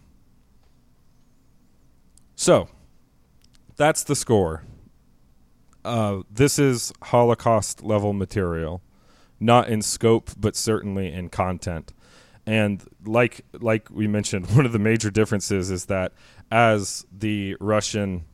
[2.35, 2.69] so
[3.77, 4.63] that's the score.
[5.85, 8.83] Uh, this is Holocaust level material,
[9.41, 11.93] not in scope, but certainly in content.
[12.47, 16.13] And like like we mentioned, one of the major differences is that
[16.51, 18.25] as the Russian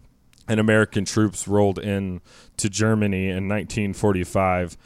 [0.49, 2.21] and American troops rolled in
[2.57, 4.77] to Germany in 1945,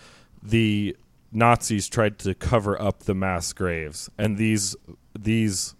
[0.42, 0.96] the
[1.32, 4.76] Nazis tried to cover up the mass graves, and these
[5.18, 5.74] these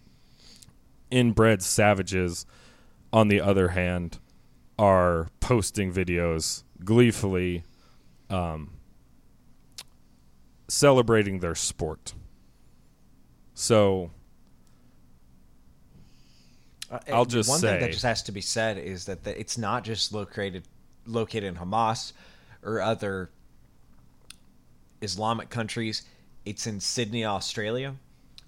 [1.10, 2.44] inbred savages,
[3.12, 4.18] on the other hand,
[4.78, 7.64] are posting videos gleefully
[8.30, 8.70] um,
[10.68, 12.14] celebrating their sport.
[13.54, 14.10] So
[16.90, 19.24] Uh, I'll and just one say- thing that just has to be said is that
[19.24, 20.64] the, it's not just located
[21.06, 22.12] located in Hamas
[22.62, 23.30] or other
[25.00, 26.02] Islamic countries.
[26.44, 27.94] It's in Sydney, Australia.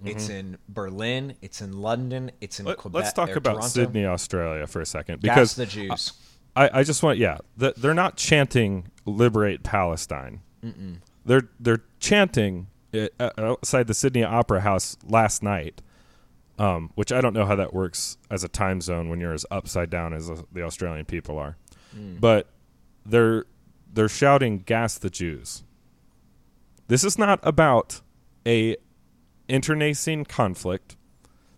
[0.03, 0.33] It's mm-hmm.
[0.33, 1.35] in Berlin.
[1.43, 2.31] It's in London.
[2.41, 3.03] It's in Quebec.
[3.03, 3.69] Let's talk about Toronto.
[3.69, 6.13] Sydney, Australia, for a second, because the Jews.
[6.57, 10.41] I, I just want yeah the, they're not chanting liberate Palestine.
[11.25, 15.83] They're they're chanting it, uh, outside the Sydney Opera House last night,
[16.61, 19.47] um, which I don't know how that works as a time zone when you're as
[19.51, 21.57] upside down as the Australian people are,
[22.21, 22.47] but
[23.07, 23.47] they're
[23.93, 25.65] they're shouting gas the Jews.
[26.87, 28.03] This is not about
[28.47, 28.77] a
[29.49, 30.97] internecine conflict.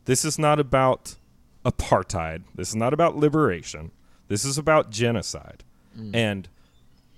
[0.04, 1.16] This is not about
[1.64, 2.44] apartheid.
[2.54, 3.90] This is not about liberation.
[4.28, 5.64] This is about genocide.
[6.14, 6.48] And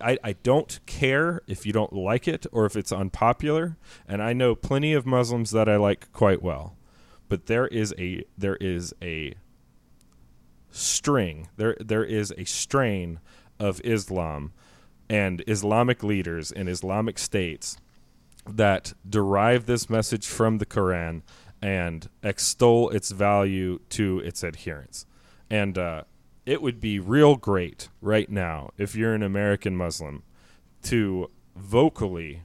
[0.01, 3.77] I, I don't care if you don't like it or if it's unpopular.
[4.09, 6.77] And I know plenty of Muslims that I like quite well.
[7.35, 9.35] But there is a there is a
[10.70, 11.49] string.
[11.57, 13.18] There there is a strain
[13.59, 14.53] of Islam
[15.09, 17.77] and Islamic leaders in Islamic states
[18.49, 21.23] that derive this message from the Quran
[21.61, 25.05] and extol its value to its adherents.
[25.51, 26.05] And uh,
[26.47, 30.23] it would be real great right now if you're an American Muslim
[30.85, 32.42] to vocally,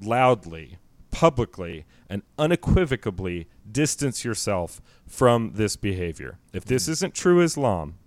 [0.00, 0.78] loudly,
[1.12, 6.38] publicly, and unequivocally distance yourself from this behavior.
[6.52, 6.92] If this mm-hmm.
[6.92, 7.98] isn't true Islam,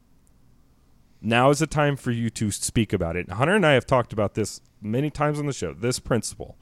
[1.22, 3.30] now is the time for you to speak about it.
[3.30, 5.74] Hunter and I have talked about this many times on the show.
[5.74, 6.58] This principle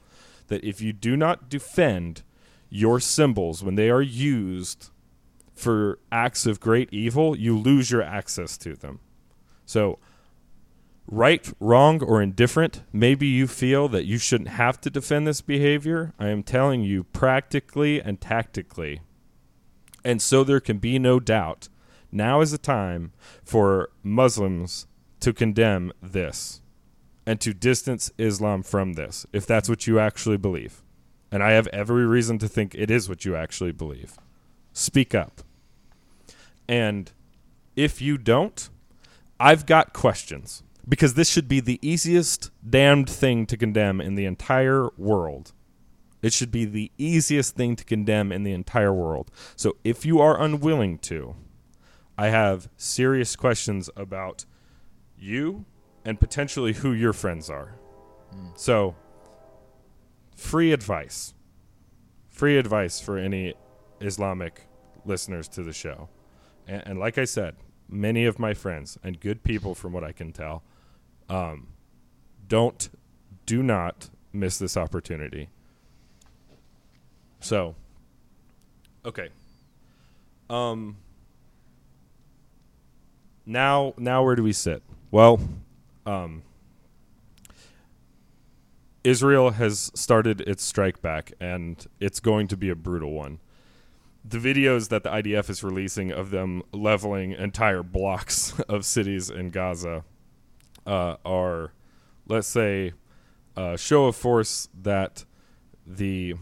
[0.48, 2.22] that if you do not defend
[2.68, 4.90] your symbols when they are used
[5.54, 9.00] for acts of great evil, you lose your access to them.
[9.64, 9.98] So,
[11.10, 16.14] right, wrong, or indifferent, maybe you feel that you shouldn't have to defend this behavior.
[16.18, 19.00] I am telling you practically and tactically.
[20.04, 21.68] And so there can be no doubt.
[22.12, 23.12] Now is the time
[23.44, 24.86] for Muslims
[25.20, 26.62] to condemn this
[27.26, 30.82] and to distance Islam from this, if that's what you actually believe.
[31.30, 34.16] And I have every reason to think it is what you actually believe.
[34.72, 35.42] Speak up.
[36.68, 37.12] And
[37.76, 38.68] if you don't,
[39.38, 44.24] I've got questions because this should be the easiest damned thing to condemn in the
[44.26, 45.52] entire world.
[46.20, 49.30] It should be the easiest thing to condemn in the entire world.
[49.54, 51.36] So if you are unwilling to,
[52.18, 54.44] I have serious questions about
[55.16, 55.64] you
[56.04, 57.76] and potentially who your friends are.
[58.34, 58.58] Mm.
[58.58, 58.96] So,
[60.34, 61.34] free advice.
[62.28, 63.54] Free advice for any
[64.00, 64.66] Islamic
[65.04, 66.08] listeners to the show.
[66.66, 67.56] And, and, like I said,
[67.88, 70.62] many of my friends and good people, from what I can tell,
[71.30, 71.68] um,
[72.48, 72.90] don't,
[73.46, 75.48] do not miss this opportunity.
[77.38, 77.76] So,
[79.04, 79.28] okay.
[80.50, 80.98] Um,
[83.46, 84.82] now, now where do we sit?
[85.10, 85.40] Well,
[86.04, 86.42] um,
[89.02, 93.38] Israel has started its strike back, and it's going to be a brutal one.
[94.22, 99.48] The videos that the IDF is releasing of them leveling entire blocks of cities in
[99.50, 100.04] Gaza
[100.86, 101.72] uh, are,
[102.26, 102.92] let's say,
[103.56, 105.24] a show of force that
[105.86, 106.34] the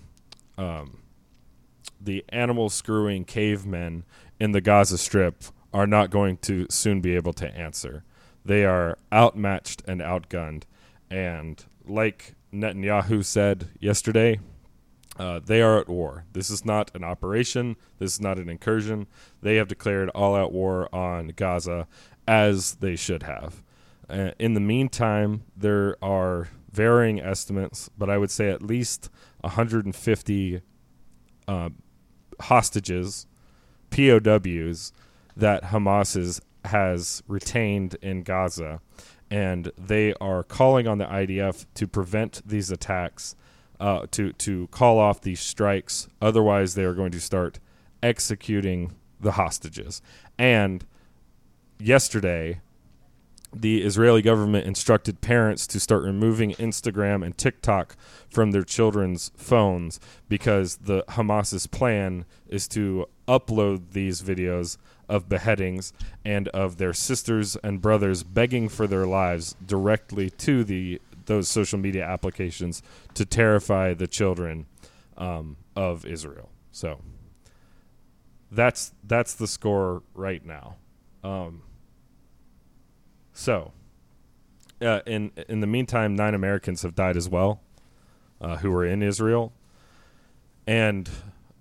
[0.56, 0.98] um,
[2.00, 4.04] the animal screwing cavemen
[4.38, 8.04] in the Gaza Strip are not going to soon be able to answer.
[8.44, 10.62] They are outmatched and outgunned.
[11.10, 14.40] And like Netanyahu said yesterday,
[15.18, 16.24] uh, they are at war.
[16.32, 17.76] This is not an operation.
[17.98, 19.06] This is not an incursion.
[19.42, 21.88] They have declared all out war on Gaza
[22.26, 23.62] as they should have.
[24.08, 30.60] Uh, in the meantime, there are varying estimates, but I would say at least 150
[31.46, 31.68] uh,
[32.40, 33.26] hostages,
[33.90, 34.92] POWs,
[35.36, 38.80] that Hamas is has retained in Gaza,
[39.30, 43.36] and they are calling on the IDF to prevent these attacks,
[43.80, 46.08] uh, to to call off these strikes.
[46.20, 47.60] Otherwise, they are going to start
[48.02, 50.02] executing the hostages.
[50.38, 50.84] And
[51.78, 52.60] yesterday,
[53.54, 57.96] the Israeli government instructed parents to start removing Instagram and TikTok
[58.28, 64.76] from their children's phones because the Hamas's plan is to upload these videos
[65.08, 65.92] of beheadings
[66.24, 71.78] and of their sisters and brothers begging for their lives directly to the those social
[71.78, 72.82] media applications
[73.14, 74.66] to terrify the children
[75.18, 76.48] um, of Israel.
[76.72, 77.00] So
[78.50, 80.76] that's that's the score right now.
[81.22, 81.62] Um,
[83.38, 83.70] so
[84.82, 87.60] uh, in in the meantime, nine Americans have died as well,
[88.40, 89.52] uh, who were in Israel,
[90.66, 91.08] and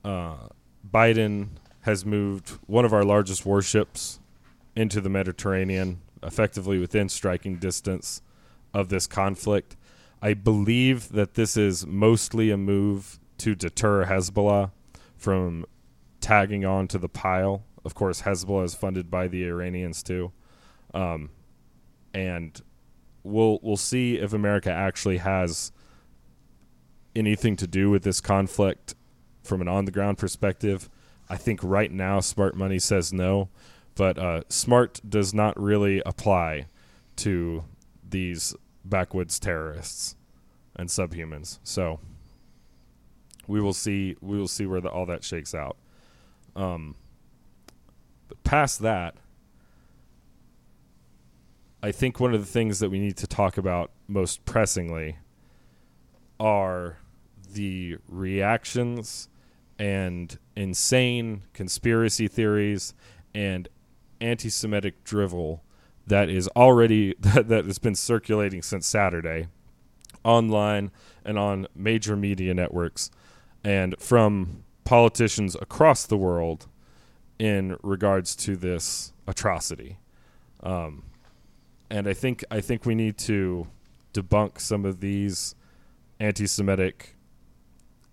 [0.03, 0.47] uh,
[0.89, 1.49] Biden
[1.81, 4.19] has moved one of our largest warships
[4.75, 8.23] into the Mediterranean, effectively within striking distance
[8.73, 9.75] of this conflict.
[10.19, 14.71] I believe that this is mostly a move to deter Hezbollah
[15.15, 15.63] from
[16.21, 17.65] tagging on to the pile.
[17.85, 20.31] Of course, Hezbollah is funded by the Iranians too,
[20.95, 21.29] um,
[22.17, 22.59] and
[23.21, 25.71] we'll we'll see if America actually has
[27.15, 28.95] anything to do with this conflict
[29.43, 30.89] from an on the ground perspective.
[31.29, 33.49] I think right now smart money says no,
[33.93, 36.65] but uh, smart does not really apply
[37.17, 37.63] to
[38.09, 40.15] these backwoods terrorists
[40.75, 41.59] and subhumans.
[41.63, 41.99] So
[43.45, 44.15] we will see.
[44.21, 45.77] We will see where the, all that shakes out.
[46.55, 46.95] Um,
[48.27, 49.15] but past that,
[51.87, 55.19] I think one of the things that we need to talk about most pressingly
[56.37, 56.97] are
[57.53, 59.29] the reactions
[59.79, 62.93] and insane conspiracy theories
[63.33, 63.69] and
[64.19, 65.63] anti-Semitic drivel
[66.05, 69.47] that is already that, that has been circulating since Saturday
[70.25, 70.91] online
[71.23, 73.09] and on major media networks
[73.63, 76.67] and from politicians across the world
[77.39, 79.99] in regards to this atrocity.
[80.61, 81.03] Um,
[81.89, 83.67] and I think I think we need to
[84.13, 85.55] debunk some of these
[86.19, 87.15] anti-Semitic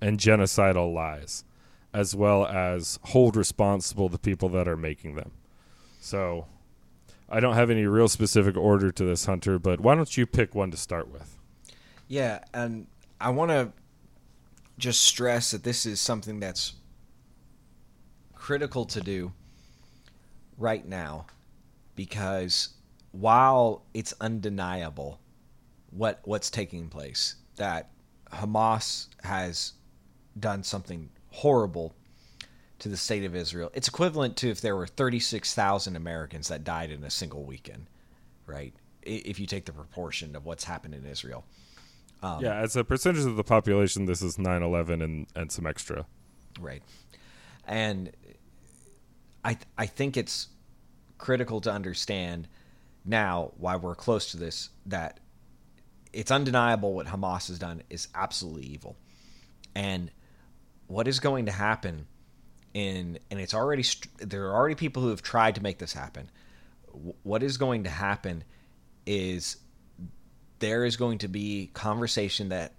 [0.01, 1.45] and genocidal lies,
[1.93, 5.33] as well as hold responsible the people that are making them.
[6.01, 6.47] So,
[7.31, 9.59] I don't have any real specific order to this, Hunter.
[9.59, 11.39] But why don't you pick one to start with?
[12.07, 12.87] Yeah, and
[13.21, 13.73] I want to
[14.79, 16.75] just stress that this is something that's
[18.35, 19.33] critical to do
[20.59, 21.27] right now
[21.97, 22.75] because
[23.15, 25.21] while it's undeniable
[25.91, 27.91] what what's taking place that
[28.33, 29.75] Hamas has
[30.39, 31.95] done something horrible
[32.81, 33.71] to the state of Israel.
[33.73, 37.87] It's equivalent to if there were 36,000 Americans that died in a single weekend,
[38.47, 38.75] right?
[39.03, 41.45] If you take the proportion of what's happened in Israel.
[42.21, 45.67] Um, yeah, as a percentage of the population, this is 9 11 and, and some
[45.67, 46.07] extra.
[46.59, 46.83] Right.
[47.67, 48.11] And
[49.45, 50.49] I, I think it's
[51.19, 52.49] critical to understand
[53.05, 55.21] now why we're close to this that
[56.13, 58.97] it's undeniable what Hamas has done is absolutely evil.
[59.75, 60.11] And
[60.87, 62.07] what is going to happen
[62.73, 63.85] in and it's already
[64.19, 66.31] there are already people who have tried to make this happen.
[67.23, 68.45] What is going to happen
[69.07, 69.57] is
[70.61, 72.75] there is going to be conversation that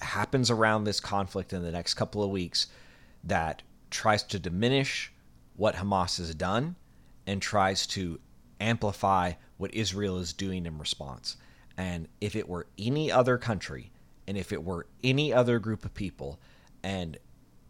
[0.00, 2.66] happens around this conflict in the next couple of weeks
[3.22, 5.12] that tries to diminish
[5.56, 6.74] what Hamas has done
[7.26, 8.18] and tries to
[8.60, 9.32] amplify
[9.64, 11.38] what Israel is doing in response.
[11.78, 13.90] And if it were any other country,
[14.28, 16.38] and if it were any other group of people,
[16.82, 17.16] and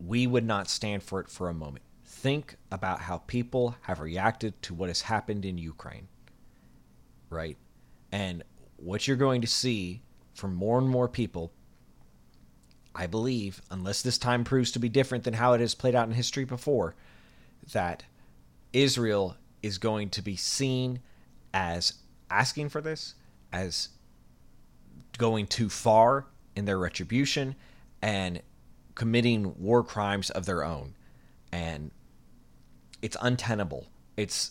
[0.05, 1.85] we would not stand for it for a moment.
[2.05, 6.09] Think about how people have reacted to what has happened in Ukraine.
[7.31, 7.57] Right?
[8.11, 8.43] And
[8.77, 10.03] what you're going to see
[10.35, 11.53] from more and more people,
[12.93, 16.09] I believe, unless this time proves to be different than how it has played out
[16.09, 16.97] in history before,
[17.73, 18.03] that
[18.73, 20.99] Israel is going to be seen
[21.55, 21.95] as
[22.29, 23.15] asking for this,
[23.53, 23.89] as
[25.17, 26.27] going too far
[26.57, 27.55] in their retribution,
[28.03, 28.43] and
[28.95, 30.95] committing war crimes of their own.
[31.53, 31.93] And
[33.01, 33.87] it's untenable.
[34.17, 34.51] It's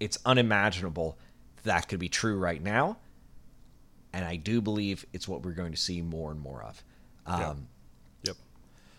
[0.00, 1.18] it's unimaginable
[1.64, 2.96] that could be true right now.
[4.12, 6.82] And I do believe it's what we're going to see more and more of.
[7.26, 7.68] Um,
[8.24, 8.36] yep.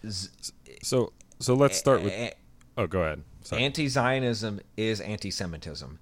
[0.03, 0.11] yep.
[0.83, 2.33] So so let's start with.
[2.77, 3.23] Oh, go ahead.
[3.57, 5.99] Anti Zionism is anti Semitism.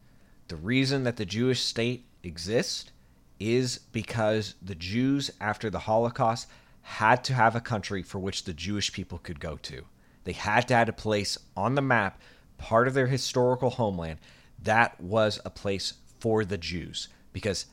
[0.50, 2.92] The reason that the Jewish state exists
[3.40, 6.48] is because the Jews, after the Holocaust,
[6.82, 9.84] had to have a country for which the Jewish people could go to.
[10.24, 12.20] They had to have a place on the map,
[12.58, 14.20] part of their historical homeland,
[14.64, 17.08] that was a place for the Jews.
[17.32, 17.68] Because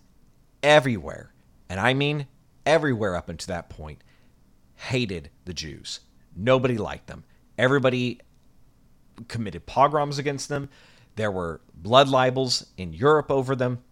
[0.62, 1.32] everywhere,
[1.68, 2.26] and I mean
[2.66, 4.04] everywhere up until that point,
[4.76, 6.00] hated the Jews.
[6.36, 7.24] Nobody liked them.
[7.56, 8.20] Everybody
[9.28, 10.68] committed pogroms against them.
[11.16, 13.82] There were blood libels in Europe over them.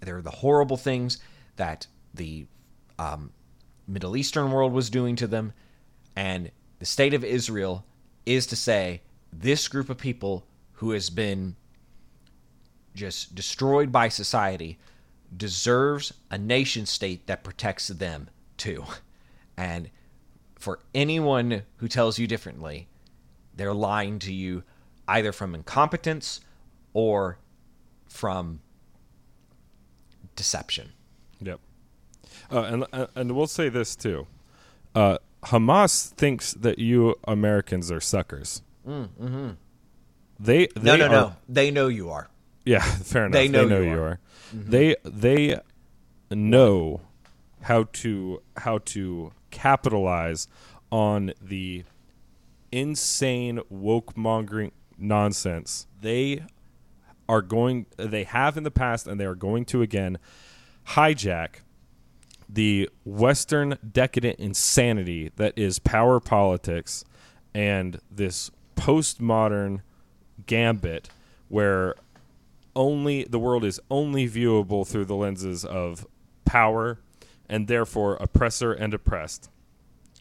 [0.00, 1.18] There were the horrible things
[1.56, 2.46] that the
[2.98, 3.32] um,
[3.86, 5.52] Middle Eastern world was doing to them.
[6.14, 7.84] And the state of Israel
[8.26, 10.44] is to say this group of people
[10.74, 11.56] who has been
[12.94, 14.78] just destroyed by society
[15.36, 18.84] deserves a nation state that protects them too.
[19.56, 19.90] And
[20.56, 22.88] for anyone who tells you differently,
[23.54, 24.64] they're lying to you
[25.10, 26.40] either from incompetence
[26.92, 27.38] or
[28.06, 28.60] from
[30.36, 30.92] deception.
[31.40, 31.60] Yep.
[32.50, 34.26] Uh, and uh, and we'll say this too.
[34.94, 38.62] Uh, Hamas thinks that you Americans are suckers.
[38.86, 39.50] Mm, mm-hmm.
[40.38, 42.28] They, they no no are, no they know you are.
[42.64, 43.32] Yeah, fair enough.
[43.32, 44.08] They know, they know you, you, are.
[44.08, 44.20] are.
[44.54, 44.70] Mm-hmm.
[44.70, 45.60] They they
[46.30, 47.00] know
[47.62, 50.48] how to how to capitalize
[50.90, 51.84] on the
[52.72, 55.86] insane woke mongering nonsense.
[56.00, 56.42] They
[57.28, 60.18] are going they have in the past and they are going to again
[60.88, 61.60] hijack
[62.48, 67.04] the western decadent insanity that is power politics
[67.54, 69.80] and this postmodern
[70.46, 71.08] gambit
[71.48, 71.94] where
[72.74, 76.04] only the world is only viewable through the lenses of
[76.44, 76.98] power
[77.48, 79.48] and therefore oppressor and oppressed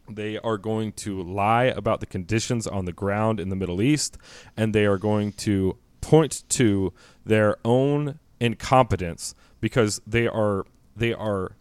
[0.10, 4.18] they are going to lie about the conditions on the ground in the Middle East,
[4.58, 6.94] and they are going to point to
[7.26, 11.56] their own incompetence because they are they are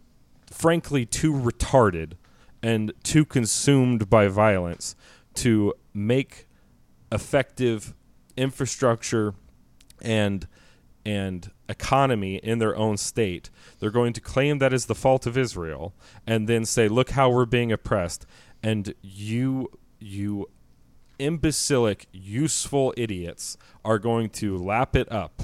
[0.51, 2.13] frankly too retarded
[2.61, 4.95] and too consumed by violence
[5.33, 6.47] to make
[7.11, 7.93] effective
[8.35, 9.33] infrastructure
[10.01, 10.47] and
[11.05, 13.49] and economy in their own state.
[13.79, 15.93] They're going to claim that is the fault of Israel
[16.27, 18.25] and then say, "Look how we're being oppressed."
[18.61, 20.49] And you you
[21.19, 25.43] imbecilic, useful idiots are going to lap it up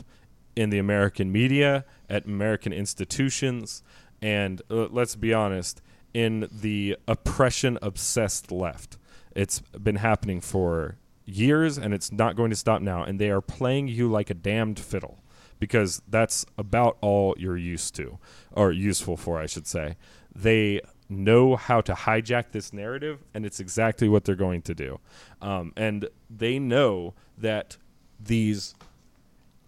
[0.56, 3.84] in the American media, at American institutions,
[4.22, 5.82] and uh, let's be honest,
[6.14, 8.98] in the oppression obsessed left.
[9.36, 13.04] It's been happening for years and it's not going to stop now.
[13.04, 15.20] And they are playing you like a damned fiddle
[15.60, 18.18] because that's about all you're used to,
[18.52, 19.98] or useful for, I should say.
[20.34, 25.00] They know how to hijack this narrative, and it's exactly what they're going to do.
[25.42, 27.78] Um, and they know that
[28.20, 28.76] these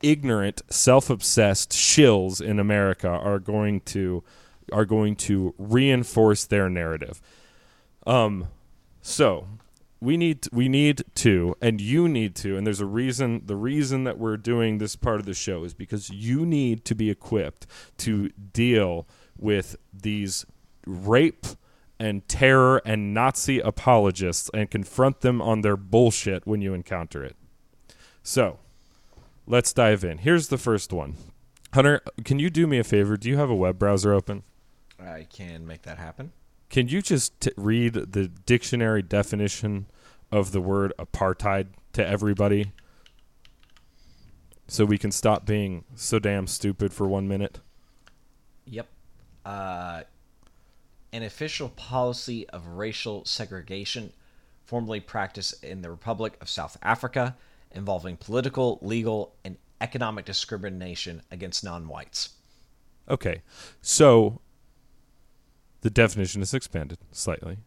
[0.02, 4.24] ignorant, self-obsessed shills in America are going to
[4.74, 7.22] are going to reinforce their narrative.
[8.06, 8.50] Um,
[9.02, 9.48] so
[10.00, 13.42] we need we need to, and you need to, and there's a reason.
[13.46, 16.96] The reason that we're doing this part of the show is because you need to
[16.96, 17.66] be equipped
[18.00, 20.46] to deal with these
[20.86, 21.46] rape
[22.00, 27.36] and terror and Nazi apologists and confront them on their bullshit when you encounter it.
[28.22, 28.60] So,
[29.48, 30.20] let's dive in.
[30.20, 31.16] Here's the first one.
[31.74, 33.18] Hunter, can you do me a favor?
[33.18, 34.44] Do you have a web browser open?
[35.00, 36.32] I can make that happen.
[36.70, 39.88] Can you just t- read the dictionary definition
[40.32, 42.72] of the word apartheid to everybody
[44.68, 47.60] so we can stop being so damn stupid for one minute?
[48.66, 48.88] Yep.
[49.46, 50.04] Uh,
[51.14, 54.12] an official policy of racial segregation
[54.66, 57.36] formerly practiced in the Republic of South Africa
[57.72, 62.30] involving political, legal, and economic discrimination against non whites.
[63.10, 63.42] Okay.
[63.82, 64.42] So
[65.82, 67.58] the definition is expanded slightly.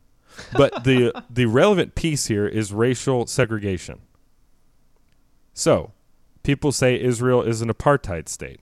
[0.52, 4.00] But the the relevant piece here is racial segregation.
[5.52, 5.92] So,
[6.42, 8.60] people say Israel is an apartheid state.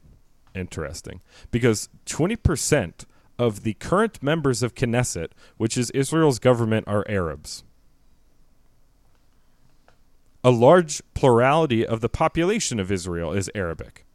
[0.54, 1.20] Interesting.
[1.50, 3.04] Because 20%
[3.38, 7.62] of the current members of Knesset, which is Israel's government, are Arabs.
[10.42, 14.06] A large plurality of the population of Israel is Arabic.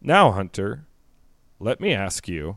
[0.00, 0.86] Now, Hunter,
[1.58, 2.56] let me ask you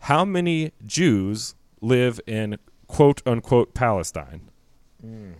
[0.00, 4.48] how many Jews live in quote unquote Palestine?
[5.04, 5.34] Mm.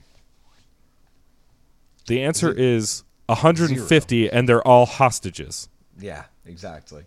[2.06, 4.30] The answer is, is 150, Zero.
[4.32, 5.68] and they're all hostages.
[5.98, 7.04] Yeah, exactly.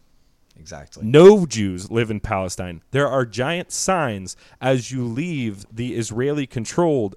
[0.60, 1.04] Exactly.
[1.04, 2.84] No Jews live in Palestine.
[2.92, 7.16] There are giant signs as you leave the Israeli controlled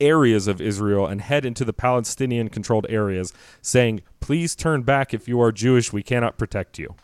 [0.00, 5.26] areas of Israel and head into the Palestinian controlled areas saying, Please turn back if
[5.26, 5.92] you are Jewish.
[5.92, 6.94] We cannot protect you.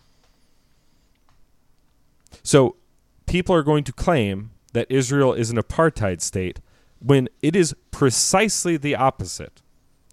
[2.43, 2.77] So
[3.27, 6.61] people are going to claim that Israel is an apartheid state
[7.01, 9.63] when it is precisely the opposite.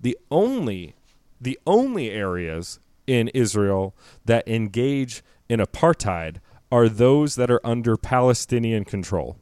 [0.01, 0.95] The only
[1.39, 6.37] the only areas in Israel that engage in apartheid
[6.71, 9.37] are those that are under Palestinian control.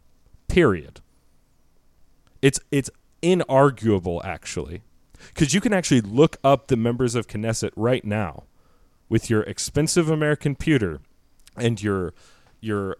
[0.47, 1.01] Period.
[2.41, 2.89] It's it's
[3.21, 4.83] inarguable actually.
[5.33, 8.43] Cuz you can actually look up the members of Knesset right now
[9.09, 10.99] with your expensive American computer
[11.55, 12.13] and your
[12.61, 12.97] your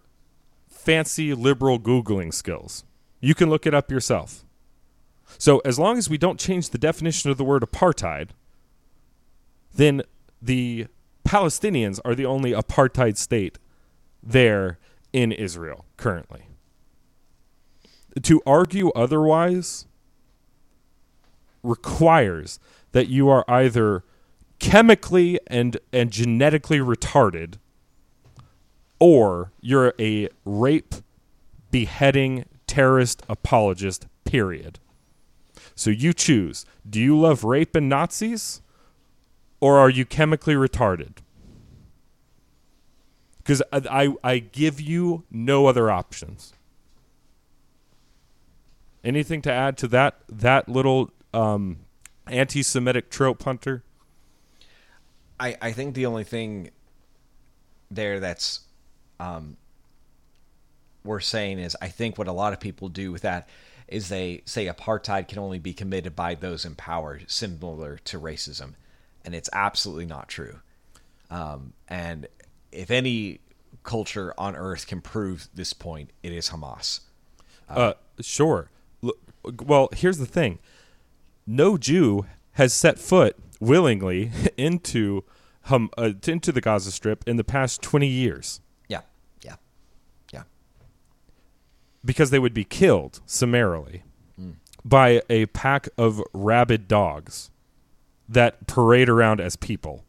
[0.69, 2.83] fancy liberal Googling skills.
[3.19, 4.45] You can look it up yourself.
[5.37, 8.29] So, as long as we don't change the definition of the word apartheid,
[9.73, 10.03] then
[10.41, 10.87] the
[11.25, 13.57] Palestinians are the only apartheid state
[14.21, 14.77] there
[15.11, 16.47] in Israel currently.
[18.21, 19.87] To argue otherwise
[21.63, 22.59] requires
[22.91, 24.03] that you are either
[24.59, 27.55] chemically and, and genetically retarded
[29.05, 30.95] or you're a rape,
[31.69, 34.79] beheading, terrorist apologist, period.
[35.75, 36.65] So you choose.
[36.89, 38.63] Do you love rape and Nazis?
[39.59, 41.17] Or are you chemically retarded?
[43.37, 46.53] Because I, I, I give you no other options.
[49.03, 51.77] Anything to add to that that little um,
[52.25, 53.83] anti-Semitic trope, Hunter?
[55.39, 56.71] I, I think the only thing
[57.91, 58.61] there that's
[59.19, 59.57] um,
[61.03, 63.47] we're saying is I think what a lot of people do with that
[63.87, 68.73] is they say apartheid can only be committed by those in power, similar to racism,
[69.23, 70.59] and it's absolutely not true.
[71.29, 72.27] Um, and
[72.71, 73.39] if any
[73.83, 77.01] culture on earth can prove this point, it is Hamas.
[77.69, 78.69] Uh, uh, sure.
[79.63, 80.59] well, here's the thing:
[81.45, 85.23] no Jew has set foot willingly into
[85.63, 88.61] hum, uh, into the Gaza Strip in the past twenty years.
[92.05, 94.03] Because they would be killed summarily
[94.39, 94.53] mm.
[94.85, 97.49] by a pack of rabid dogs.
[98.27, 100.03] that parade around as people,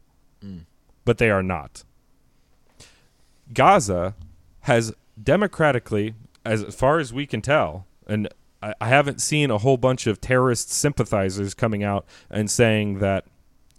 [1.05, 1.85] but they are not.
[3.53, 4.15] Gaza
[4.61, 4.93] has
[5.23, 8.29] democratically, as far as we can tell, and
[8.63, 13.25] I, I haven't seen a whole bunch of terrorist sympathizers coming out and saying that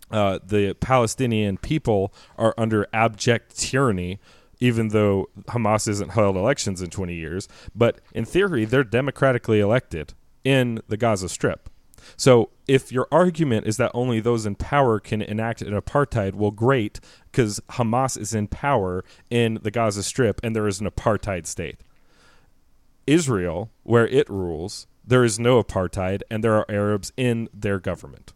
[0.09, 4.19] uh, the Palestinian people are under abject tyranny,
[4.59, 7.47] even though Hamas hasn't held elections in 20 years.
[7.75, 11.69] But in theory, they're democratically elected in the Gaza Strip.
[12.15, 16.51] So if your argument is that only those in power can enact an apartheid, well,
[16.51, 16.99] great,
[17.31, 21.81] because Hamas is in power in the Gaza Strip and there is an apartheid state.
[23.05, 28.33] Israel, where it rules, there is no apartheid and there are Arabs in their government.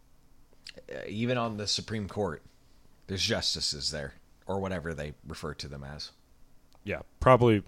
[0.90, 2.42] Uh, even on the Supreme Court,
[3.06, 4.14] there's justices there,
[4.52, 6.10] or whatever they refer to them as.
[6.84, 7.62] Yeah, probably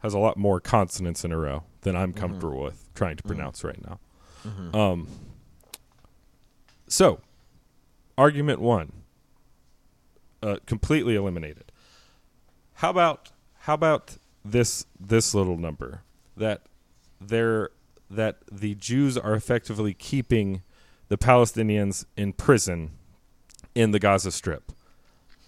[0.00, 3.62] has a lot more consonants in a row than I'm comfortable with trying to pronounce
[3.64, 3.98] right now.
[4.78, 5.06] Um,
[6.88, 7.20] so,
[8.18, 8.92] argument one,
[10.42, 11.70] uh, completely eliminated.
[12.74, 16.02] How about how about this this little number
[16.36, 16.62] that
[17.20, 17.70] there
[18.10, 20.62] that the Jews are effectively keeping
[21.08, 22.90] the Palestinians in prison
[23.74, 24.72] in the Gaza Strip?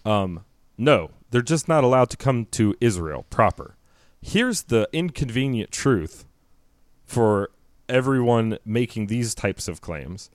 [0.05, 0.45] Um,
[0.77, 3.75] no, they're just not allowed to come to Israel proper.
[4.21, 6.25] Here's the inconvenient truth
[7.05, 7.51] for
[7.87, 10.29] everyone making these types of claims.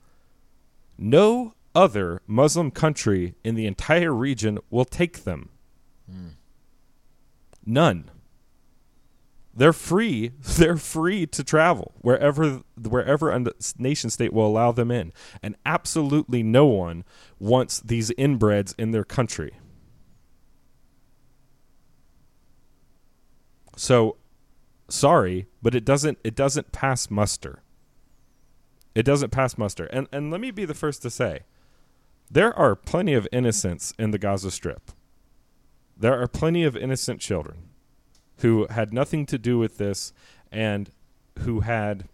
[0.97, 5.49] No other Muslim country in the entire region will take them.
[6.09, 6.27] Hmm.
[7.65, 8.09] None.
[9.53, 10.31] They're free.
[10.57, 13.45] They're free to travel wherever wherever a
[13.77, 15.11] nation state will allow them in,
[15.43, 17.03] and absolutely no one
[17.39, 19.53] wants these inbreds in their country.
[23.81, 24.17] So,
[24.89, 27.63] sorry, but it doesn't it doesn't pass muster.
[28.93, 29.85] It doesn't pass muster.
[29.85, 31.45] And and let me be the first to say,
[32.29, 34.91] there are plenty of innocents in the Gaza Strip.
[35.97, 37.69] There are plenty of innocent children
[38.41, 40.13] who had nothing to do with this
[40.51, 40.91] and
[41.39, 42.07] who had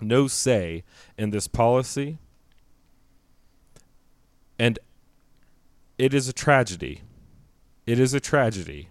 [0.00, 0.82] no say
[1.16, 2.18] in this policy.
[4.58, 4.80] And
[5.98, 7.02] it is a tragedy.
[7.86, 8.88] It is a tragedy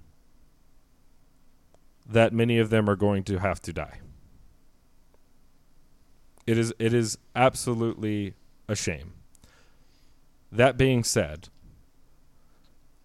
[2.06, 4.00] that many of them are going to have to die.
[6.46, 8.36] It is it is absolutely
[8.68, 9.14] a shame.
[10.52, 11.50] That being said,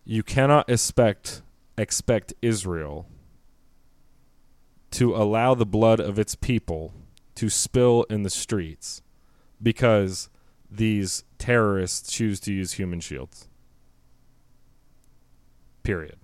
[0.05, 1.43] you cannot expect
[1.79, 3.07] expect Israel
[4.91, 6.93] to allow the blood of its people
[7.37, 9.03] to spill in the streets
[9.63, 10.29] because
[10.71, 13.49] these terrorists choose to use human shields.
[15.83, 16.19] Period.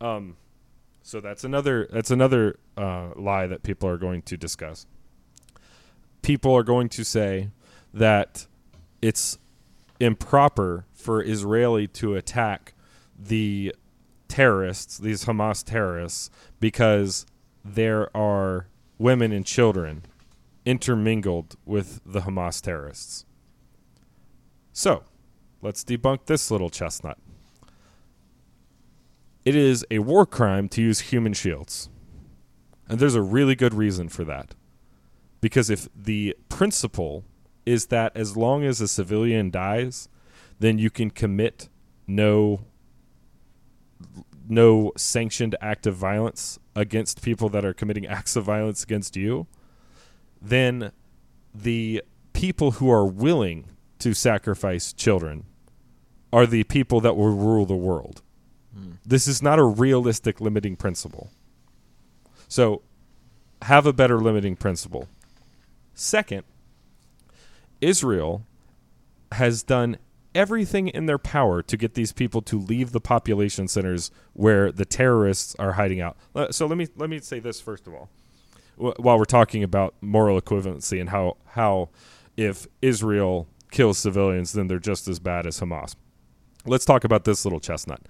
[0.00, 0.36] Um,
[1.06, 4.86] so that's another that's another uh, lie that people are going to discuss.
[6.20, 7.50] People are going to say
[7.94, 8.48] that
[9.00, 9.38] it's
[10.00, 12.74] improper for Israeli to attack
[13.16, 13.72] the
[14.26, 16.28] terrorists, these Hamas terrorists,
[16.58, 17.24] because
[17.64, 18.66] there are
[18.98, 20.02] women and children
[20.64, 23.24] intermingled with the Hamas terrorists.
[24.72, 25.04] So,
[25.62, 27.18] let's debunk this little chestnut.
[29.46, 31.88] It is a war crime to use human shields.
[32.88, 34.56] And there's a really good reason for that.
[35.40, 37.24] Because if the principle
[37.64, 40.08] is that as long as a civilian dies,
[40.58, 41.68] then you can commit
[42.08, 42.66] no
[44.48, 49.46] no sanctioned act of violence against people that are committing acts of violence against you,
[50.42, 50.90] then
[51.54, 53.66] the people who are willing
[54.00, 55.44] to sacrifice children
[56.32, 58.22] are the people that will rule the world.
[59.04, 61.30] This is not a realistic limiting principle.
[62.48, 62.82] So,
[63.62, 65.08] have a better limiting principle.
[65.94, 66.44] Second,
[67.80, 68.44] Israel
[69.32, 69.98] has done
[70.34, 74.84] everything in their power to get these people to leave the population centers where the
[74.84, 76.16] terrorists are hiding out.
[76.34, 78.10] Uh, So let me let me say this first of all.
[78.76, 81.88] While we're talking about moral equivalency and how how
[82.36, 85.96] if Israel kills civilians then they're just as bad as Hamas.
[86.66, 88.02] Let's talk about this little chestnut.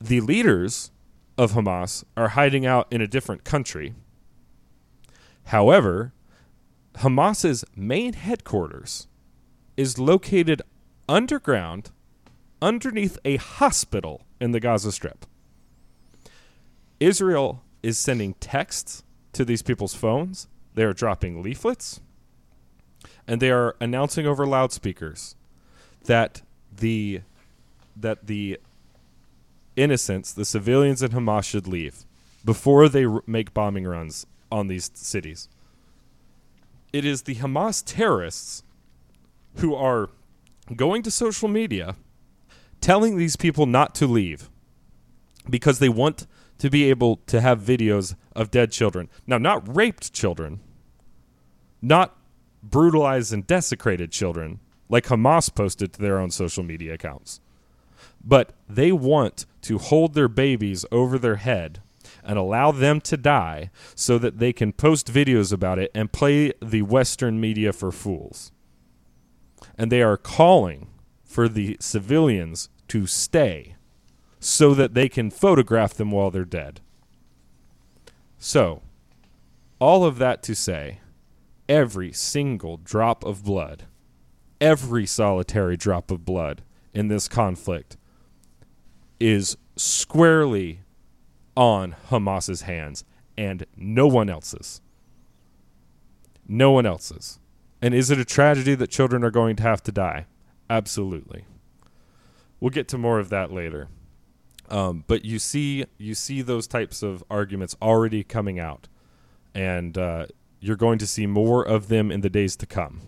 [0.00, 0.90] The leaders
[1.36, 3.94] of Hamas are hiding out in a different country.
[5.44, 6.12] However,
[6.96, 9.08] Hamas's main headquarters
[9.76, 10.62] is located
[11.08, 11.90] underground
[12.62, 15.26] underneath a hospital in the Gaza Strip.
[16.98, 20.48] Israel is sending texts to these people's phones.
[20.74, 22.00] They are dropping leaflets
[23.26, 25.36] and they are announcing over loudspeakers
[26.04, 26.42] that
[26.74, 27.20] the
[27.96, 28.58] that the
[29.76, 32.04] innocents, the civilians in Hamas should leave
[32.44, 35.48] before they r- make bombing runs on these cities.
[36.92, 38.62] It is the Hamas terrorists
[39.56, 40.10] who are
[40.74, 41.96] going to social media,
[42.80, 44.48] telling these people not to leave
[45.48, 46.26] because they want
[46.58, 49.08] to be able to have videos of dead children.
[49.26, 50.60] Now, not raped children,
[51.80, 52.16] not
[52.62, 57.40] brutalized and desecrated children like Hamas posted to their own social media accounts.
[58.22, 61.82] But they want to hold their babies over their head
[62.22, 66.52] and allow them to die so that they can post videos about it and play
[66.62, 68.52] the Western media for fools.
[69.76, 70.88] And they are calling
[71.24, 73.76] for the civilians to stay
[74.38, 76.80] so that they can photograph them while they're dead.
[78.38, 78.82] So,
[79.78, 81.00] all of that to say,
[81.68, 83.84] every single drop of blood,
[84.60, 87.96] every solitary drop of blood in this conflict
[89.20, 90.80] is squarely
[91.56, 93.04] on Hamas's hands
[93.36, 94.80] and no one else's.
[96.48, 97.38] No one else's.
[97.80, 100.26] And is it a tragedy that children are going to have to die?
[100.68, 101.44] Absolutely.
[102.58, 103.88] We'll get to more of that later.
[104.68, 108.88] Um, but you see, you see those types of arguments already coming out,
[109.54, 110.26] and uh,
[110.60, 113.00] you're going to see more of them in the days to come.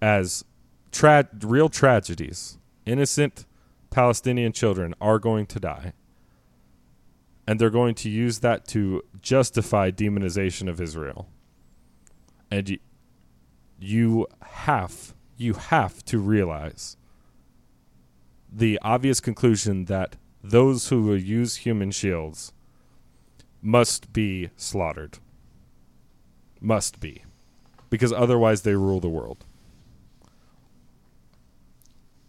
[0.00, 0.44] As
[0.92, 3.46] tra- real tragedies, innocent
[3.90, 5.92] Palestinian children are going to die,
[7.46, 11.28] and they're going to use that to justify demonization of Israel.
[12.50, 12.78] And you,
[13.78, 16.96] you have you have to realize
[18.52, 22.52] the obvious conclusion that those who will use human shields
[23.62, 25.18] must be slaughtered.
[26.60, 27.24] Must be.
[27.90, 29.44] Because otherwise they rule the world.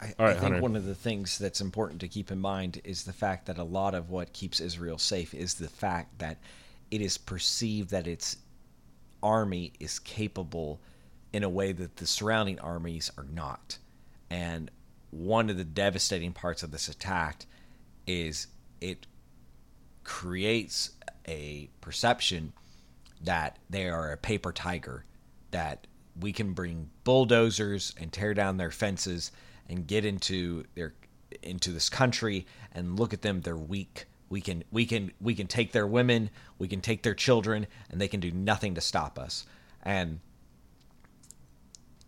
[0.02, 0.62] I, right, I think Hunter.
[0.62, 3.64] one of the things that's important to keep in mind is the fact that a
[3.64, 6.38] lot of what keeps Israel safe is the fact that
[6.90, 8.38] it is perceived that its
[9.22, 10.80] army is capable
[11.34, 13.78] in a way that the surrounding armies are not.
[14.30, 14.72] And
[15.12, 17.46] one of the devastating parts of this attack
[18.08, 18.48] is
[18.80, 19.06] it
[20.04, 20.92] creates
[21.28, 22.54] a perception
[23.22, 25.06] that they are a paper tiger,
[25.52, 25.86] that
[26.20, 29.32] we can bring bulldozers and tear down their fences
[29.70, 30.94] and get into their
[31.44, 33.42] into this country and look at them.
[33.42, 34.06] They're weak.
[34.30, 36.30] We can we can we can take their women.
[36.58, 39.46] We can take their children and they can do nothing to stop us.
[39.84, 40.20] And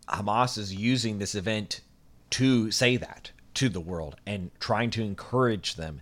[0.07, 1.81] Hamas is using this event
[2.31, 6.01] to say that to the world and trying to encourage them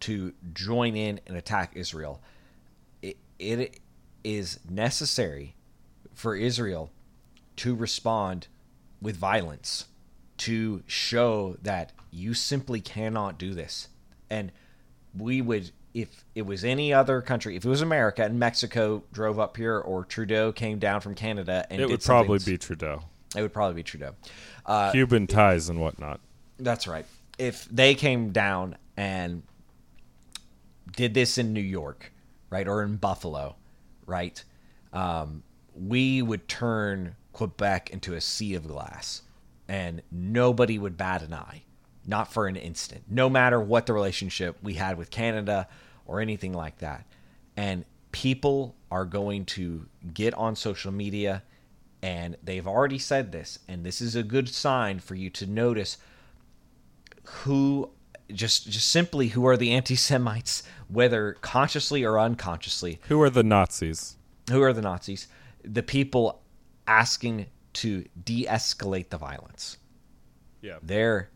[0.00, 2.22] to join in and attack Israel.
[3.02, 3.80] It, it
[4.24, 5.54] is necessary
[6.14, 6.90] for Israel
[7.56, 8.48] to respond
[9.00, 9.86] with violence
[10.40, 13.88] to show that you simply cannot do this.
[14.28, 14.52] And
[15.16, 19.38] we would, if it was any other country, if it was America and Mexico drove
[19.38, 23.02] up here or Trudeau came down from Canada and It would probably be Trudeau.
[23.36, 24.14] it would probably be Trudeau.
[24.66, 26.20] Uh, Cuban ties and whatnot.
[26.58, 27.06] that's right.
[27.38, 29.42] If they came down and
[30.92, 32.12] did this in New York,
[32.50, 33.56] right, or in Buffalo,
[34.06, 34.42] right,
[34.92, 35.42] um,
[35.74, 39.22] we would turn Quebec into a sea of glass,
[39.70, 41.62] and nobody would bat an eye,
[42.04, 45.68] not for an instant, no matter what the relationship we had with Canada
[46.06, 47.06] or anything like that.
[47.56, 51.44] And people are going to get on social media,
[52.02, 55.98] and they've already said this, and this is a good sign for you to notice
[57.22, 57.90] who
[58.32, 62.98] just just simply who are the anti-Semites, whether consciously or unconsciously.
[63.06, 64.16] Who are the Nazis?
[64.50, 65.28] Who are the Nazis?
[65.62, 66.42] The people
[66.88, 69.76] asking to de-escalate the violence.
[70.62, 70.78] Yeah.
[70.82, 71.30] There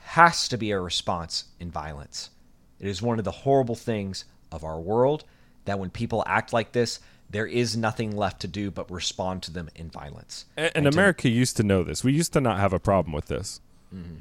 [0.00, 2.30] has to be a response in violence.
[2.78, 5.24] It is one of the horrible things of our world
[5.66, 9.52] that when people act like this, there is nothing left to do but respond to
[9.52, 10.46] them in violence.
[10.56, 12.02] And, and And to- America used to know this.
[12.02, 13.60] We used to not have a problem with this.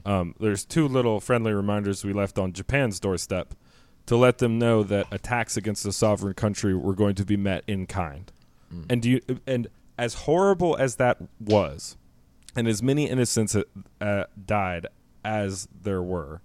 [0.03, 3.53] Um, there's two little friendly reminders we left on Japan's doorstep
[4.07, 7.63] to let them know that attacks against a sovereign country were going to be met
[7.67, 8.31] in kind.
[8.89, 9.67] And do you, and
[9.99, 11.97] as horrible as that was,
[12.55, 13.53] and as many innocents
[13.99, 14.87] uh, died
[15.25, 16.41] as there were,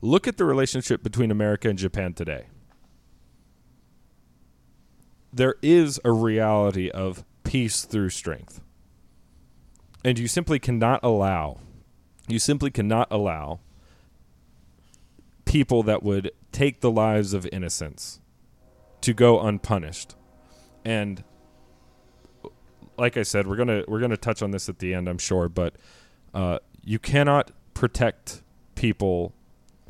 [0.00, 2.46] look at the relationship between America and Japan today.
[5.32, 8.60] There is a reality of peace through strength.
[10.04, 11.58] And you simply cannot allow,
[12.28, 13.58] you simply cannot allow
[15.46, 18.20] people that would take the lives of innocents
[19.00, 20.14] to go unpunished.
[20.84, 21.24] And
[22.98, 25.48] like I said, we're gonna we're gonna touch on this at the end, I'm sure,
[25.48, 25.74] but
[26.34, 28.42] uh, you cannot protect
[28.74, 29.32] people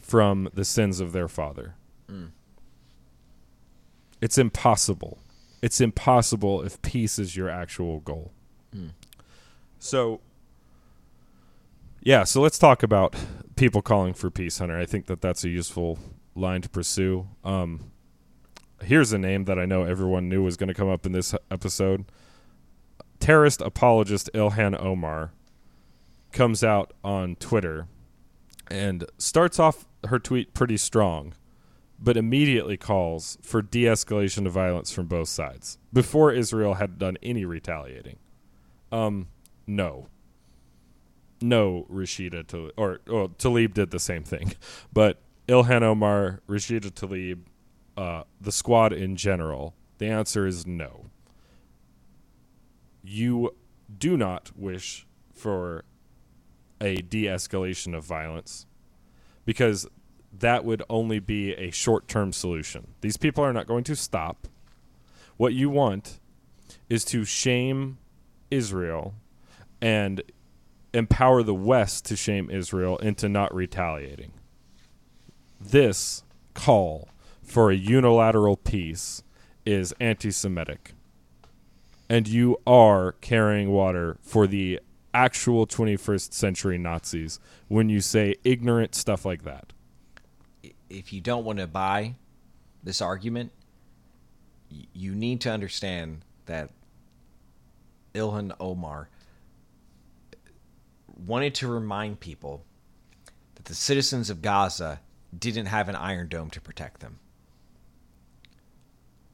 [0.00, 1.74] from the sins of their father.
[4.20, 5.18] It's impossible.
[5.62, 8.32] It's impossible if peace is your actual goal.
[9.78, 10.20] So
[12.02, 13.14] Yeah, so let's talk about
[13.56, 14.78] people calling for peace, Hunter.
[14.78, 15.98] I think that that's a useful
[16.34, 17.28] line to pursue.
[17.44, 17.90] Um,
[18.82, 21.34] here's a name that I know everyone knew was going to come up in this
[21.50, 22.04] episode.
[23.22, 25.30] Terrorist apologist Ilhan Omar
[26.32, 27.86] comes out on Twitter
[28.68, 31.34] and starts off her tweet pretty strong,
[32.00, 37.16] but immediately calls for de escalation of violence from both sides before Israel had done
[37.22, 38.18] any retaliating.
[38.90, 39.28] Um,
[39.68, 40.08] no.
[41.40, 44.54] No, Rashida Tlaib, or well, Tlaib did the same thing,
[44.92, 47.42] but Ilhan Omar, Rashida Tlaib,
[47.96, 51.11] uh, the squad in general, the answer is no.
[53.02, 53.54] You
[53.98, 55.84] do not wish for
[56.80, 58.66] a de escalation of violence
[59.44, 59.86] because
[60.32, 62.88] that would only be a short term solution.
[63.00, 64.48] These people are not going to stop.
[65.36, 66.20] What you want
[66.88, 67.98] is to shame
[68.50, 69.14] Israel
[69.80, 70.22] and
[70.94, 74.32] empower the West to shame Israel into not retaliating.
[75.60, 76.22] This
[76.54, 77.08] call
[77.42, 79.22] for a unilateral peace
[79.64, 80.94] is anti Semitic.
[82.12, 84.80] And you are carrying water for the
[85.14, 89.72] actual 21st century Nazis when you say ignorant stuff like that.
[90.90, 92.16] If you don't want to buy
[92.82, 93.50] this argument,
[94.92, 96.68] you need to understand that
[98.14, 99.08] Ilhan Omar
[101.16, 102.62] wanted to remind people
[103.54, 105.00] that the citizens of Gaza
[105.34, 107.20] didn't have an iron dome to protect them.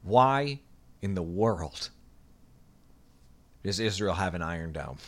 [0.04, 0.60] Why
[1.02, 1.90] in the world
[3.62, 4.98] does Israel have an iron dome?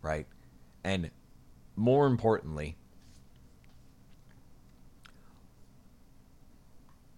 [0.00, 0.26] Right?
[0.84, 1.10] And
[1.76, 2.76] more importantly,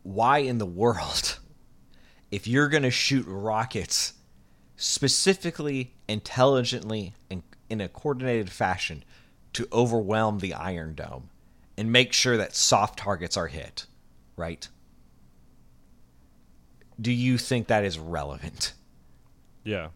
[0.03, 1.39] why in the world,
[2.31, 4.15] if you're going to shoot rockets
[4.77, 9.05] specifically, intelligently, and in a coordinated fashion
[9.53, 11.31] to overwhelm the Iron Dome
[11.77, 13.87] and make sure that soft targets are hit,
[14.37, 14.69] right?
[17.01, 18.73] Do you think that is relevant?
[19.65, 19.89] Yeah.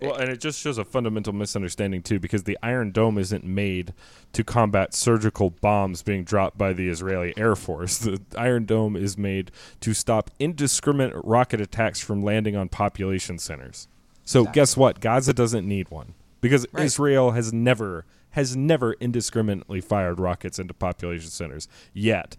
[0.00, 3.94] Well, and it just shows a fundamental misunderstanding too, because the Iron Dome isn't made
[4.32, 7.98] to combat surgical bombs being dropped by the Israeli Air Force.
[7.98, 13.88] The Iron Dome is made to stop indiscriminate rocket attacks from landing on population centers.
[14.24, 14.60] So exactly.
[14.60, 15.00] guess what?
[15.00, 16.84] Gaza doesn't need one because right.
[16.84, 22.36] Israel has never has never indiscriminately fired rockets into population centers yet.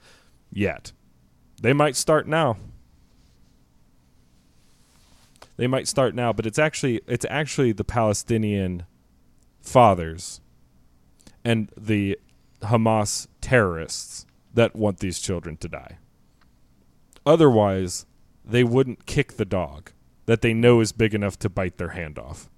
[0.51, 0.91] Yet.
[1.59, 2.57] They might start now
[5.57, 8.85] they might start now, but it's actually it's actually the Palestinian
[9.59, 10.39] fathers
[11.43, 12.17] and the
[12.61, 15.97] Hamas terrorists that want these children to die.
[17.25, 18.05] Otherwise,
[18.45, 19.91] they wouldn't kick the dog
[20.25, 22.49] that they know is big enough to bite their hand off.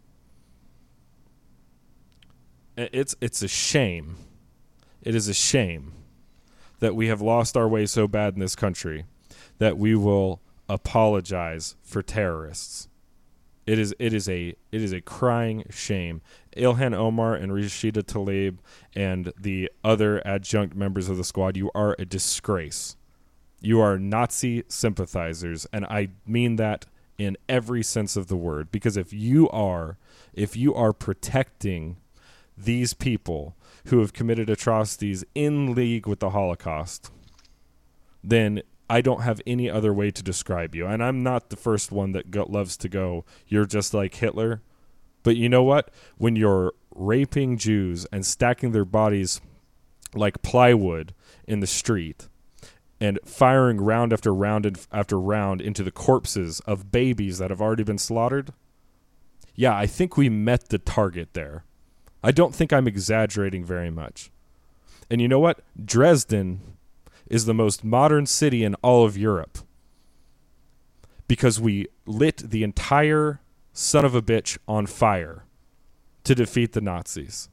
[2.78, 4.18] It's it's a shame.
[5.02, 5.94] It is a shame
[6.80, 9.06] that we have lost our way so bad in this country
[9.58, 12.88] that we will apologize for terrorists.
[13.66, 16.22] It is it is a it is a crying shame.
[16.56, 18.60] Ilhan Omar and Rashida Tlaib
[18.96, 22.96] and the other adjunct members of the squad, you are a disgrace.
[23.62, 26.86] You are Nazi sympathizers, and I mean that
[27.18, 28.72] in every sense of the word.
[28.72, 29.98] Because if you are
[30.34, 31.98] if you are protecting
[32.58, 33.56] these people
[33.86, 37.12] who have committed atrocities in league with the Holocaust,
[38.24, 40.88] then I don't have any other way to describe you.
[40.88, 44.62] And I'm not the first one that go- loves to go, you're just like Hitler.
[45.24, 45.92] But you know what?
[46.18, 49.42] When you're raping Jews and stacking their bodies
[50.16, 51.14] like plywood
[51.48, 52.28] in the street
[53.00, 57.62] and firing round after round and after round into the corpses of babies that have
[57.62, 58.54] already been slaughtered,
[59.56, 61.64] yeah, I think we met the target there.
[62.24, 64.32] I don't think I'm exaggerating very much.
[65.10, 65.62] And you know what?
[65.84, 66.62] Dresden
[67.30, 69.60] is the most modern city in all of Europe
[71.28, 73.40] because we lit the entire
[73.72, 75.46] son of a bitch on fire
[76.24, 77.50] to defeat the Nazis.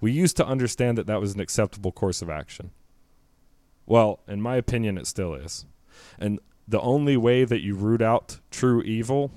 [0.00, 2.72] We used to understand that that was an acceptable course of action.
[3.86, 5.64] Well, in my opinion, it still is.
[6.18, 9.30] And the only way that you root out true evil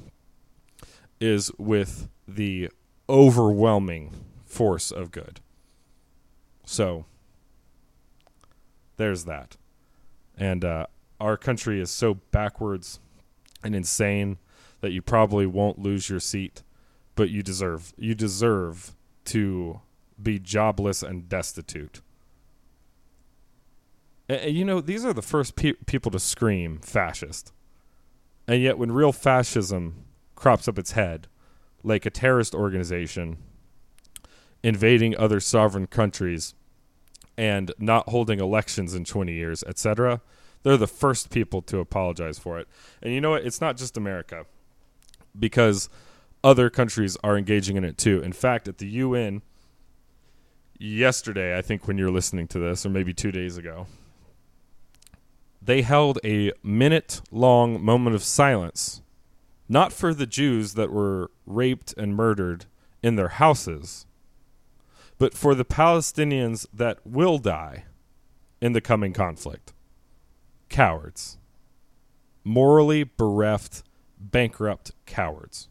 [1.20, 2.70] is with the
[3.08, 4.14] overwhelming
[4.46, 5.42] force of good.
[6.66, 7.06] So,
[8.98, 9.58] there's that
[10.38, 10.86] and uh,
[11.20, 13.00] our country is so backwards
[13.64, 14.38] and insane
[14.82, 16.64] that you probably won't lose your seat,
[17.16, 19.82] but you deserve you deserve to
[20.22, 22.02] be jobless and destitute.
[24.28, 27.52] And, you know, these are the first pe- people to scream fascist.
[28.48, 30.06] And yet, when real fascism
[30.36, 31.28] crops up its head,
[31.84, 33.38] like a terrorist organization
[34.64, 36.56] invading other sovereign countries
[37.38, 40.22] and not holding elections in 20 years, etc.
[40.64, 42.68] They're the first people to apologize for it.
[43.02, 43.46] And you know what?
[43.46, 44.46] It's not just America
[45.38, 45.90] because
[46.44, 48.22] other countries are engaging in it too.
[48.22, 49.42] In fact, at the UN
[50.80, 53.88] yesterday, I think when you're listening to this or maybe 2 days ago,
[55.62, 59.02] they held a minute long moment of silence
[59.68, 62.66] not for the Jews that were raped and murdered
[63.02, 64.06] in their houses,
[65.18, 67.86] but for the Palestinians that will die
[68.62, 69.74] in the coming conflict.
[70.70, 71.38] Cowards.
[72.44, 73.84] Morally bereft,
[74.20, 75.68] bankrupt cowards.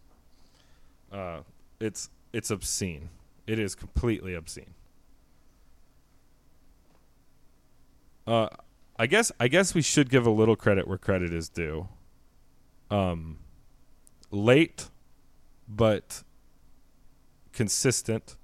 [1.12, 1.40] Uh,
[1.80, 3.10] it's it's obscene.
[3.46, 4.74] It is completely obscene.
[8.26, 8.48] Uh,
[8.98, 11.88] I guess I guess we should give a little credit where credit is due.
[12.90, 13.38] Um,
[14.30, 14.88] late,
[15.68, 16.22] but
[17.52, 18.36] consistent.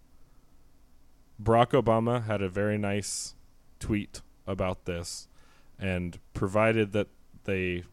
[1.42, 3.34] Barack Obama had a very nice
[3.78, 5.28] tweet about this,
[5.78, 7.08] and provided that
[7.44, 7.84] they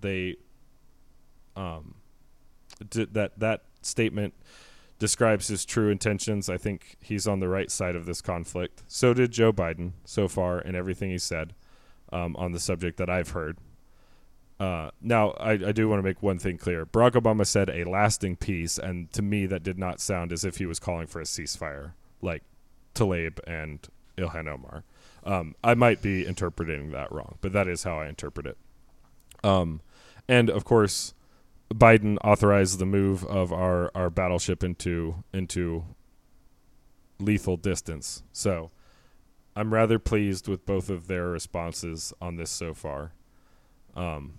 [0.00, 0.36] they
[1.54, 1.94] um
[2.80, 4.34] that that statement
[4.98, 6.48] describes his true intentions.
[6.48, 8.82] I think he's on the right side of this conflict.
[8.86, 11.54] So did Joe Biden so far in everything he said
[12.12, 13.58] um, on the subject that I've heard.
[14.58, 16.86] Uh, now, I, I do want to make one thing clear.
[16.86, 20.56] Barack Obama said a lasting peace, and to me, that did not sound as if
[20.56, 22.42] he was calling for a ceasefire, like
[22.96, 23.86] Tlaib and
[24.16, 24.84] Ilhan Omar.
[25.24, 28.58] Um, I might be interpreting that wrong, but that is how I interpret it.
[29.44, 29.80] Um,
[30.28, 31.14] and of course,
[31.72, 35.84] Biden authorized the move of our, our battleship into into
[37.18, 38.22] lethal distance.
[38.32, 38.70] So,
[39.56, 43.12] I'm rather pleased with both of their responses on this so far.
[43.94, 44.34] Um,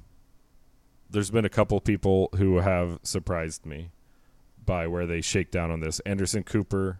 [1.09, 3.89] there's been a couple people who have surprised me
[4.63, 5.99] by where they shake down on this.
[6.01, 6.99] Anderson Cooper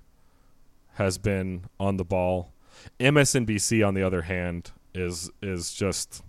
[0.98, 2.54] has been on the ball.
[3.00, 6.24] MSNBC, on the other hand, is is just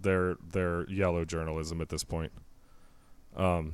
[0.00, 2.32] their their yellow journalism at this point.
[3.34, 3.72] Um,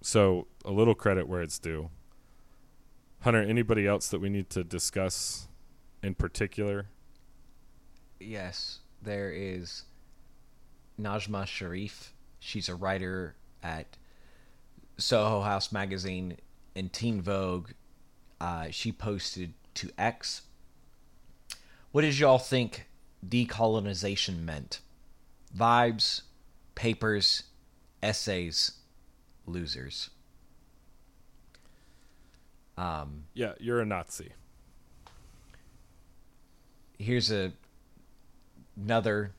[0.00, 1.90] so a little credit where it's due.
[3.20, 5.46] Hunter, anybody else that we need to discuss
[6.02, 6.86] in particular?
[8.18, 9.84] Yes, there is
[10.98, 12.14] Najma Sharif.
[12.40, 13.98] She's a writer at
[14.96, 16.38] Soho House magazine
[16.74, 17.70] and Teen Vogue.
[18.42, 20.42] Uh, she posted to X.
[21.92, 22.88] What did y'all think
[23.24, 24.80] decolonization meant?
[25.56, 26.22] Vibes,
[26.74, 27.44] papers,
[28.02, 28.72] essays,
[29.46, 30.10] losers.
[32.76, 34.32] Um, yeah, you're a Nazi.
[36.98, 37.52] Here's a
[38.76, 39.30] another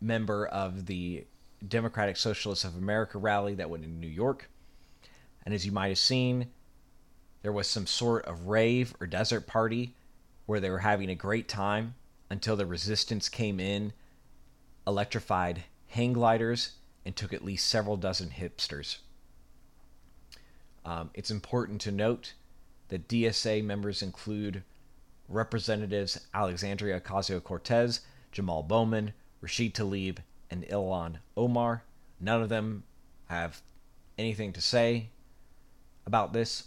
[0.00, 1.26] member of the
[1.66, 4.48] Democratic Socialists of America rally that went in New York.
[5.48, 6.48] And as you might have seen,
[7.40, 9.94] there was some sort of rave or desert party
[10.44, 11.94] where they were having a great time
[12.28, 13.94] until the resistance came in,
[14.86, 16.72] electrified hang gliders,
[17.02, 18.98] and took at least several dozen hipsters.
[20.84, 22.34] Um, it's important to note
[22.88, 24.64] that DSA members include
[25.30, 28.00] Representatives Alexandria Ocasio Cortez,
[28.32, 30.18] Jamal Bowman, Rashid Tlaib,
[30.50, 31.84] and Ilhan Omar.
[32.20, 32.84] None of them
[33.30, 33.62] have
[34.18, 35.08] anything to say
[36.08, 36.64] about this.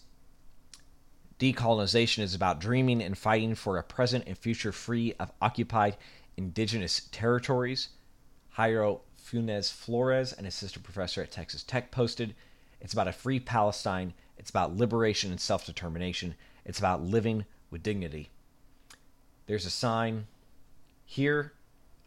[1.39, 5.98] Decolonization is about dreaming and fighting for a present and future free of occupied
[6.38, 7.89] indigenous territories.
[8.56, 12.36] Jairo Fúnez Flores, an assistant professor at Texas Tech, posted
[12.80, 14.14] It's about a free Palestine.
[14.38, 16.36] It's about liberation and self determination.
[16.64, 18.30] It's about living with dignity.
[19.48, 20.28] There's a sign
[21.04, 21.54] here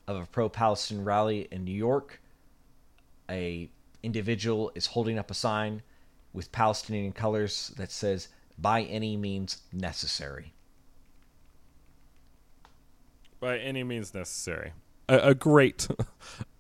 [0.07, 2.21] of a pro-Palestine rally in New York.
[3.29, 3.69] A
[4.05, 5.83] individual is holding up a sign
[6.35, 8.29] with Palestinian colors that says
[8.59, 10.53] "By any means necessary."
[13.41, 14.73] By any means necessary.
[15.09, 15.89] A, a great.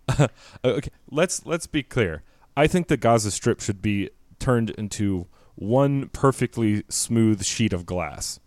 [0.64, 2.22] okay, let's let's be clear.
[2.56, 8.40] I think the Gaza Strip should be turned into one perfectly smooth sheet of glass.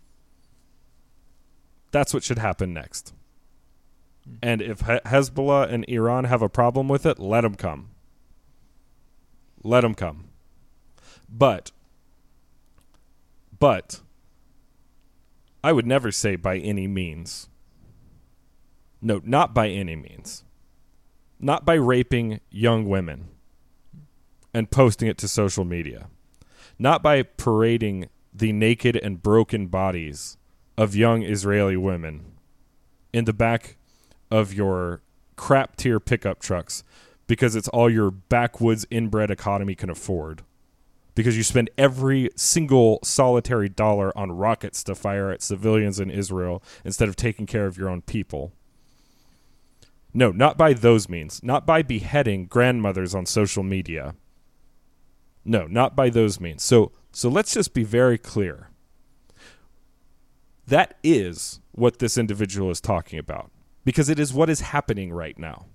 [1.90, 3.14] That's what should happen next.
[4.24, 4.34] Hmm.
[4.42, 7.90] And if Hezbollah and Iran have a problem with it, let them come.
[9.62, 10.27] Let them come.
[11.28, 11.72] But,
[13.58, 14.00] but,
[15.62, 17.48] I would never say by any means.
[19.00, 20.44] No, not by any means.
[21.38, 23.28] Not by raping young women
[24.54, 26.08] and posting it to social media.
[26.78, 30.36] Not by parading the naked and broken bodies
[30.76, 32.32] of young Israeli women
[33.12, 33.76] in the back
[34.30, 35.02] of your
[35.36, 36.84] crap tier pickup trucks
[37.26, 40.42] because it's all your backwoods inbred economy can afford.
[41.18, 46.62] Because you spend every single solitary dollar on rockets to fire at civilians in Israel
[46.84, 48.52] instead of taking care of your own people.
[50.14, 51.42] No, not by those means.
[51.42, 54.14] Not by beheading grandmothers on social media.
[55.44, 56.62] No, not by those means.
[56.62, 58.70] So so let's just be very clear.
[60.68, 63.50] That is what this individual is talking about
[63.84, 65.66] because it is what is happening right now.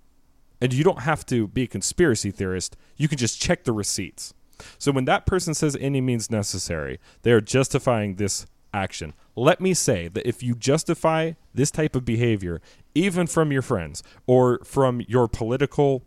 [0.61, 2.77] And you don't have to be a conspiracy theorist.
[2.95, 4.33] You can just check the receipts.
[4.77, 9.13] So when that person says any means necessary, they are justifying this action.
[9.35, 12.61] Let me say that if you justify this type of behavior,
[12.95, 16.03] even from your friends or from your political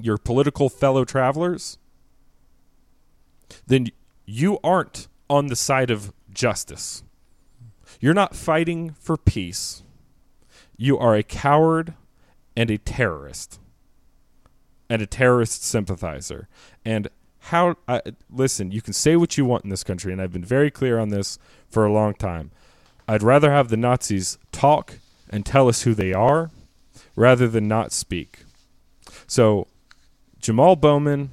[0.00, 1.78] your political fellow travelers,
[3.66, 3.86] then
[4.26, 7.04] you aren't on the side of justice.
[8.00, 9.82] You're not fighting for peace.
[10.76, 11.94] You are a coward
[12.56, 13.60] and a terrorist
[14.90, 16.48] and a terrorist sympathizer.
[16.84, 17.08] And
[17.44, 17.76] how
[18.30, 20.98] listen, you can say what you want in this country and I've been very clear
[20.98, 21.38] on this
[21.68, 22.50] for a long time.
[23.06, 26.50] I'd rather have the Nazis talk and tell us who they are
[27.16, 28.44] rather than not speak.
[29.26, 29.66] So
[30.40, 31.32] Jamal Bowman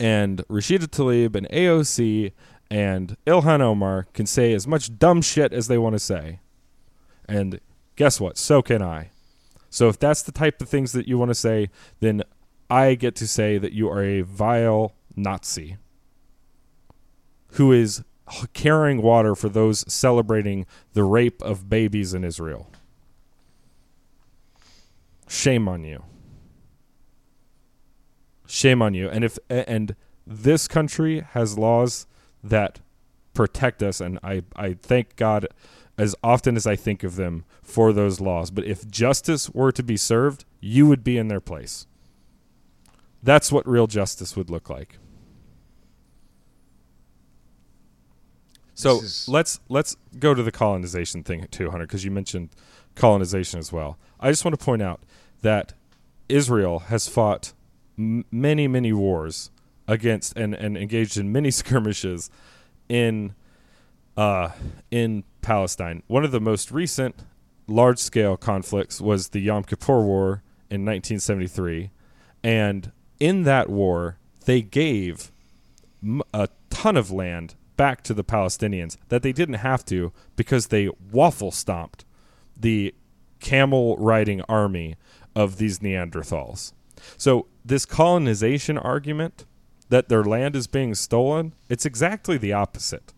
[0.00, 2.32] and Rashida Tlaib and AOC
[2.68, 6.40] and Ilhan Omar can say as much dumb shit as they want to say.
[7.28, 7.60] And
[7.94, 8.36] guess what?
[8.36, 9.10] So can I.
[9.68, 11.68] So if that's the type of things that you want to say,
[12.00, 12.24] then
[12.68, 15.76] I get to say that you are a vile Nazi
[17.52, 18.02] who is
[18.52, 22.70] carrying water for those celebrating the rape of babies in Israel.
[25.28, 26.04] Shame on you.
[28.46, 29.08] Shame on you.
[29.08, 29.94] And if and
[30.26, 32.06] this country has laws
[32.42, 32.80] that
[33.32, 35.46] protect us and I I thank God
[35.98, 38.50] as often as I think of them for those laws.
[38.50, 41.86] But if justice were to be served, you would be in their place.
[43.22, 44.98] That's what real justice would look like.
[48.74, 49.28] So is...
[49.28, 52.50] let's let's go to the colonization thing too, Hunter, because you mentioned
[52.94, 53.98] colonization as well.
[54.18, 55.00] I just want to point out
[55.42, 55.74] that
[56.28, 57.52] Israel has fought
[57.98, 59.50] m- many many wars
[59.86, 62.30] against and, and engaged in many skirmishes
[62.88, 63.34] in
[64.16, 64.50] uh,
[64.90, 66.02] in Palestine.
[66.06, 67.24] One of the most recent
[67.66, 71.90] large scale conflicts was the Yom Kippur War in 1973,
[72.42, 75.30] and in that war they gave
[76.34, 80.90] a ton of land back to the Palestinians that they didn't have to because they
[81.12, 82.04] waffle stomped
[82.56, 82.94] the
[83.38, 84.96] camel riding army
[85.34, 86.72] of these Neanderthals.
[87.16, 89.46] So this colonization argument
[89.88, 93.12] that their land is being stolen, it's exactly the opposite.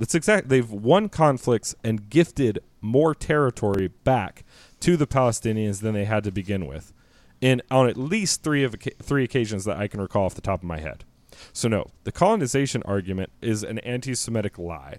[0.00, 4.44] It's exact they've won conflicts and gifted more territory back
[4.80, 6.92] to the Palestinians than they had to begin with.
[7.40, 10.60] In on at least 3 of three occasions that I can recall off the top
[10.60, 11.04] of my head.
[11.52, 14.98] So, no, the colonization argument is an anti Semitic lie.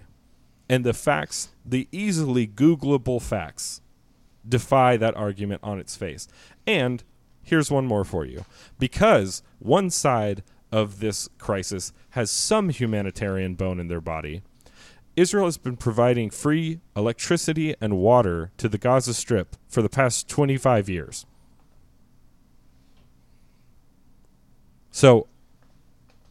[0.68, 3.82] And the facts, the easily Googleable facts,
[4.48, 6.28] defy that argument on its face.
[6.66, 7.02] And
[7.42, 8.44] here's one more for you.
[8.78, 14.42] Because one side of this crisis has some humanitarian bone in their body,
[15.16, 20.28] Israel has been providing free electricity and water to the Gaza Strip for the past
[20.28, 21.26] 25 years.
[24.90, 25.26] So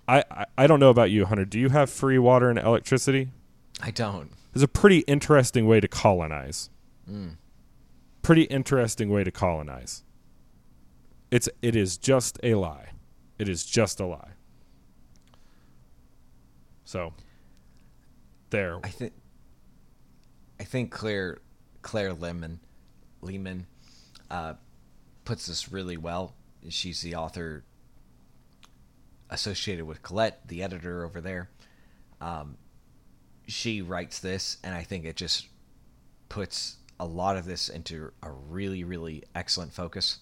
[0.07, 1.45] I, I, I don't know about you, Hunter.
[1.45, 3.30] Do you have free water and electricity?
[3.81, 4.31] I don't.
[4.53, 6.69] It's a pretty interesting way to colonize.
[7.10, 7.36] Mm.
[8.22, 10.03] Pretty interesting way to colonize.
[11.31, 12.90] It's it is just a lie.
[13.38, 14.31] It is just a lie.
[16.86, 17.14] So
[18.49, 18.80] there.
[18.84, 19.14] I think
[20.60, 21.38] I think Claire
[21.84, 22.60] Claire Lehmann
[23.22, 23.68] Lehmann
[24.31, 24.56] uh,
[25.23, 26.34] puts this really well.
[26.68, 27.64] She's the author
[29.30, 31.49] associated with Quillette, the editor over there.
[32.22, 32.57] Um,
[33.47, 35.47] she writes this, and I think it just
[36.27, 40.19] puts a lot of this into a really, really excellent focus.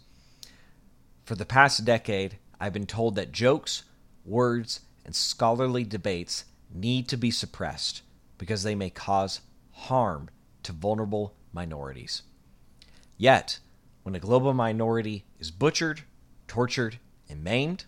[1.26, 3.84] For the past decade, I've been told that jokes,
[4.24, 8.02] words, and scholarly debates need to be suppressed
[8.38, 10.30] because they may cause harm
[10.64, 12.24] to vulnerable minorities.
[13.18, 13.60] Yet,
[14.04, 16.02] when a global minority is butchered,
[16.48, 17.86] tortured, and maimed,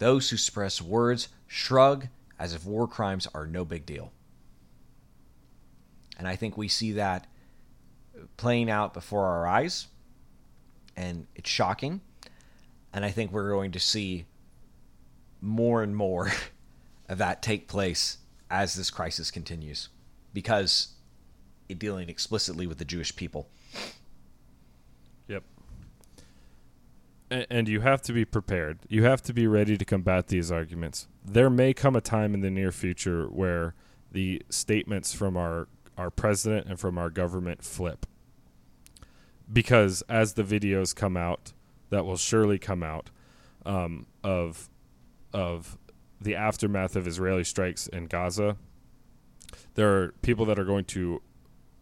[0.00, 2.08] those who suppress words shrug
[2.38, 4.12] as if war crimes are no big deal.
[6.18, 7.26] And I think we see that
[8.36, 9.86] playing out before our eyes,
[10.96, 12.00] and it's shocking.
[12.92, 14.24] And I think we're going to see
[15.40, 16.32] more and more
[17.08, 18.18] of that take place
[18.50, 19.88] as this crisis continues
[20.32, 20.88] because
[21.68, 23.48] it dealing explicitly with the Jewish people.
[25.28, 25.44] Yep.
[27.30, 28.80] And you have to be prepared.
[28.88, 31.06] You have to be ready to combat these arguments.
[31.24, 33.74] There may come a time in the near future where
[34.10, 38.06] the statements from our our president and from our government flip.
[39.52, 41.52] Because as the videos come out,
[41.90, 43.10] that will surely come out
[43.66, 44.70] um, of
[45.32, 45.78] of
[46.20, 48.56] the aftermath of Israeli strikes in Gaza.
[49.74, 51.22] There are people that are going to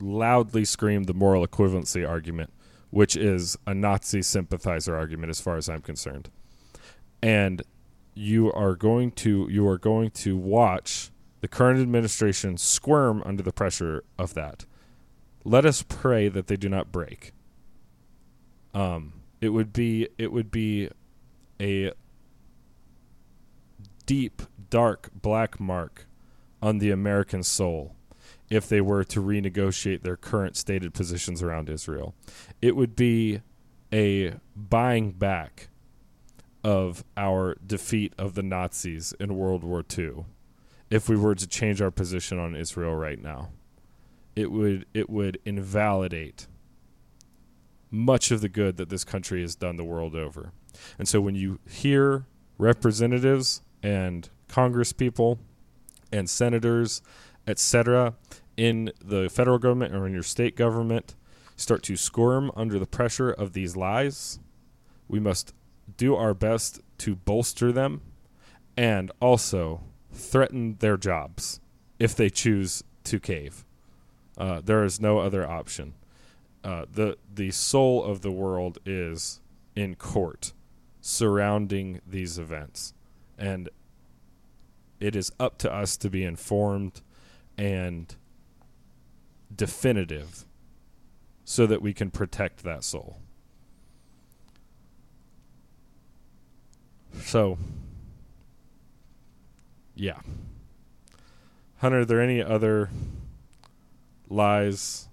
[0.01, 2.53] loudly scream the moral equivalency argument,
[2.91, 6.31] which is a Nazi sympathizer argument, as far as I'm concerned.
[7.23, 7.63] And
[8.15, 11.11] you are going to you are going to watch
[11.41, 14.65] the current administration squirm under the pressure of that.
[15.45, 17.33] Let us pray that they do not break.
[18.75, 20.91] Um, it would be it would be
[21.61, 21.93] a
[24.07, 26.07] deep, dark, black mark
[26.61, 27.95] on the American soul
[28.51, 32.15] if they were to renegotiate their current stated positions around Israel.
[32.63, 33.41] It would be
[33.93, 35.69] a buying back
[36.65, 40.25] of our defeat of the Nazis in World War II
[40.91, 43.51] if we were to change our position on Israel right now.
[44.35, 46.47] It would it would invalidate
[47.91, 50.53] much of the good that this country has done the world over.
[50.99, 52.27] And so when you hear
[52.59, 55.39] representatives and congresspeople
[56.13, 57.03] and senators,
[57.49, 58.15] etc.,
[58.57, 61.15] in the federal government or in your state government
[61.57, 64.39] start to squirm under the pressure of these lies,
[65.09, 65.55] we must
[65.97, 68.03] do our best to bolster them
[68.77, 69.81] and also
[70.13, 71.61] threaten their jobs
[71.99, 73.65] if they choose to cave.
[74.37, 75.95] Uh, there is no other option.
[76.63, 79.41] Uh, the the soul of the world is
[79.75, 80.53] in court
[81.01, 82.93] surrounding these events,
[83.39, 83.69] and
[85.01, 87.01] it is up to us to be informed
[87.59, 88.15] and
[89.55, 90.45] definitive
[91.45, 93.19] so that we can protect that soul.
[97.23, 97.59] So,
[99.95, 100.21] yeah.
[101.79, 102.91] Hunter, are there any other
[104.29, 105.09] lies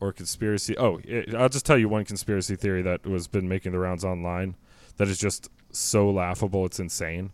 [0.00, 0.76] or conspiracy?
[0.78, 4.04] Oh, it, I'll just tell you one conspiracy theory that was been making the rounds
[4.04, 4.56] online
[4.96, 7.32] that is just so laughable, it's insane.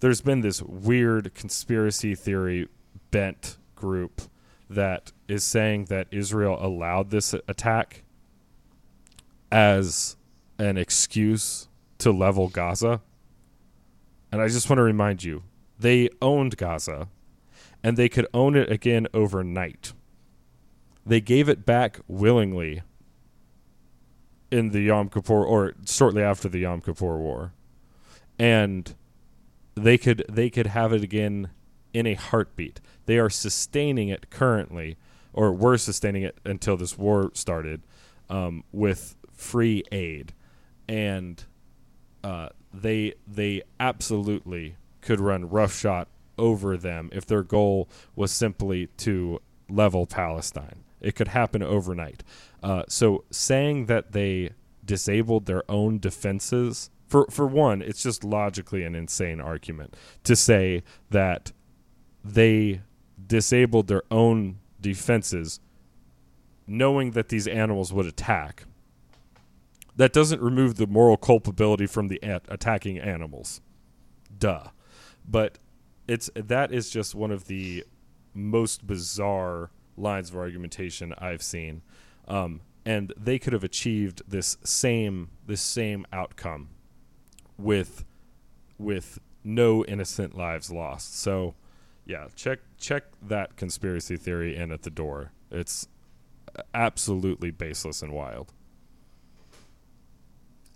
[0.00, 2.68] There's been this weird conspiracy theory
[3.14, 4.22] bent group
[4.68, 8.02] that is saying that Israel allowed this attack
[9.52, 10.16] as
[10.58, 11.68] an excuse
[11.98, 13.00] to level Gaza.
[14.32, 15.44] And I just want to remind you,
[15.78, 17.06] they owned Gaza
[17.84, 19.92] and they could own it again overnight.
[21.06, 22.82] They gave it back willingly
[24.50, 27.52] in the Yom Kippur or shortly after the Yom Kippur War.
[28.40, 28.92] And
[29.76, 31.50] they could they could have it again
[31.94, 32.80] in a heartbeat.
[33.06, 34.98] They are sustaining it currently,
[35.32, 37.82] or were sustaining it until this war started,
[38.28, 40.34] um, with free aid,
[40.88, 41.42] and
[42.22, 46.06] uh, they they absolutely could run roughshod
[46.36, 50.82] over them if their goal was simply to level Palestine.
[51.00, 52.24] It could happen overnight.
[52.62, 54.50] Uh, so saying that they
[54.84, 59.94] disabled their own defenses for for one, it's just logically an insane argument
[60.24, 61.52] to say that
[62.24, 62.80] they
[63.26, 65.60] disabled their own defenses
[66.66, 68.64] knowing that these animals would attack.
[69.96, 72.18] That doesn't remove the moral culpability from the
[72.48, 73.60] attacking animals.
[74.36, 74.68] Duh.
[75.28, 75.58] But
[76.08, 77.84] it's that is just one of the
[78.32, 81.82] most bizarre lines of argumentation I've seen.
[82.26, 86.70] Um, and they could have achieved this same this same outcome
[87.56, 88.04] with
[88.78, 91.18] with no innocent lives lost.
[91.18, 91.54] So
[92.06, 95.32] yeah, check check that conspiracy theory in at the door.
[95.50, 95.88] It's
[96.74, 98.52] absolutely baseless and wild.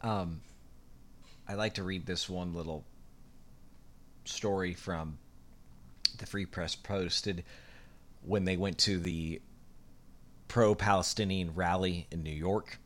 [0.01, 0.41] Um,
[1.49, 2.85] I like to read this one little
[4.25, 5.19] story from
[6.19, 7.45] the Free Press posted
[8.23, 9.41] when they went to the
[10.49, 12.79] pro-Palestinian rally in New York,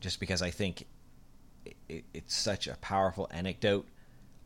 [0.00, 0.86] just because I think
[1.88, 3.86] it, it's such a powerful anecdote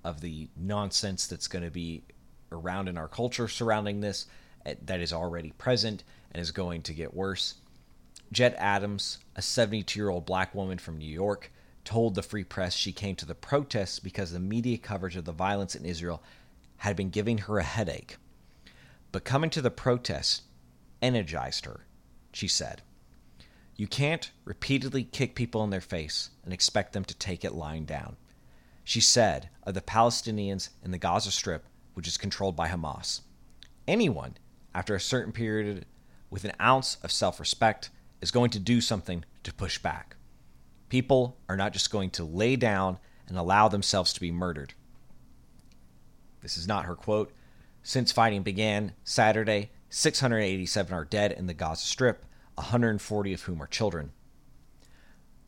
[0.05, 2.03] of the nonsense that's going to be
[2.52, 4.27] around in our culture surrounding this
[4.64, 7.55] eh, that is already present and is going to get worse.
[8.32, 11.52] Jet Adams, a 72 year old black woman from New York,
[11.85, 15.32] told the Free Press she came to the protests because the media coverage of the
[15.32, 16.23] violence in Israel
[16.78, 18.16] had been giving her a headache.
[19.12, 20.43] But coming to the protests
[21.01, 21.86] energized her,
[22.32, 22.82] she said.
[23.77, 27.85] You can't repeatedly kick people in their face and expect them to take it lying
[27.85, 28.16] down.
[28.85, 31.64] She said of the Palestinians in the Gaza Strip
[31.97, 33.23] which is controlled by Hamas.
[33.89, 34.36] Anyone,
[34.74, 35.86] after a certain period
[36.28, 37.89] with an ounce of self respect,
[38.20, 40.16] is going to do something to push back.
[40.90, 44.74] People are not just going to lay down and allow themselves to be murdered.
[46.43, 47.32] This is not her quote.
[47.82, 53.66] Since fighting began Saturday, 687 are dead in the Gaza Strip, 140 of whom are
[53.66, 54.12] children.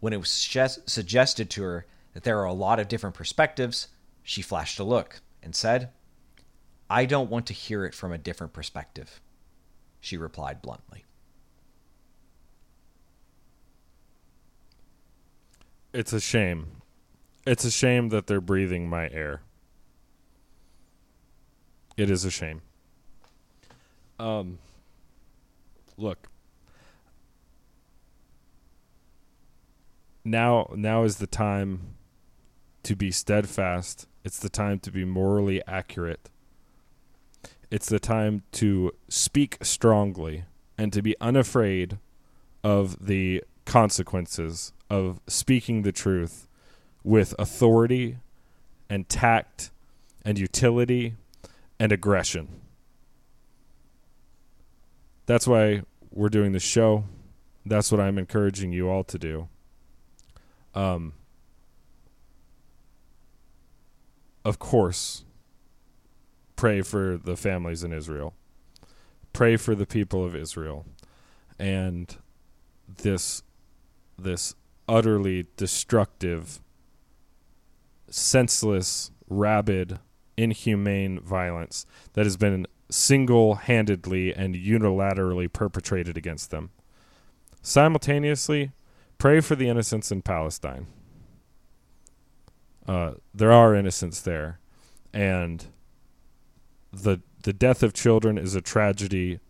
[0.01, 3.89] When it was suggested to her that there are a lot of different perspectives,
[4.23, 5.91] she flashed a look and said,
[6.91, 9.21] I don't want to hear it from a different perspective,
[10.01, 11.05] she replied bluntly.
[15.93, 16.83] It's a shame.
[17.47, 19.43] It's a shame that they're breathing my air.
[21.97, 22.63] It is a shame.
[24.19, 24.59] Um,
[25.97, 26.29] look.
[30.25, 31.97] Now, now is the time
[32.83, 34.07] to be steadfast.
[34.25, 36.29] It's the time to be morally accurate.
[37.71, 40.45] It's the time to speak strongly
[40.79, 41.99] and to be unafraid
[42.65, 46.49] of the consequences of speaking the truth
[47.05, 48.19] with authority
[48.89, 49.71] and tact
[50.25, 51.15] and utility
[51.79, 52.61] and aggression.
[55.27, 57.05] That's why we're doing the show.
[57.67, 59.49] That's what I'm encouraging you all to do.
[60.75, 61.13] Um,
[64.45, 65.25] of course,
[66.59, 68.35] pray for the families in Israel.
[69.33, 70.85] Pray for the people of Israel.
[71.59, 72.15] And
[73.03, 73.43] this
[74.19, 74.57] this
[74.89, 76.61] utterly destructive,
[78.11, 80.01] senseless, rabid
[80.37, 86.71] inhumane violence that has been single handedly and unilaterally perpetrated against them.
[87.63, 88.73] Simultaneously,
[89.19, 90.89] pray for the innocents in Palestine.
[92.87, 94.59] Uh, there are innocents there,
[95.13, 95.67] and
[96.93, 99.41] the the death of children is a tragedy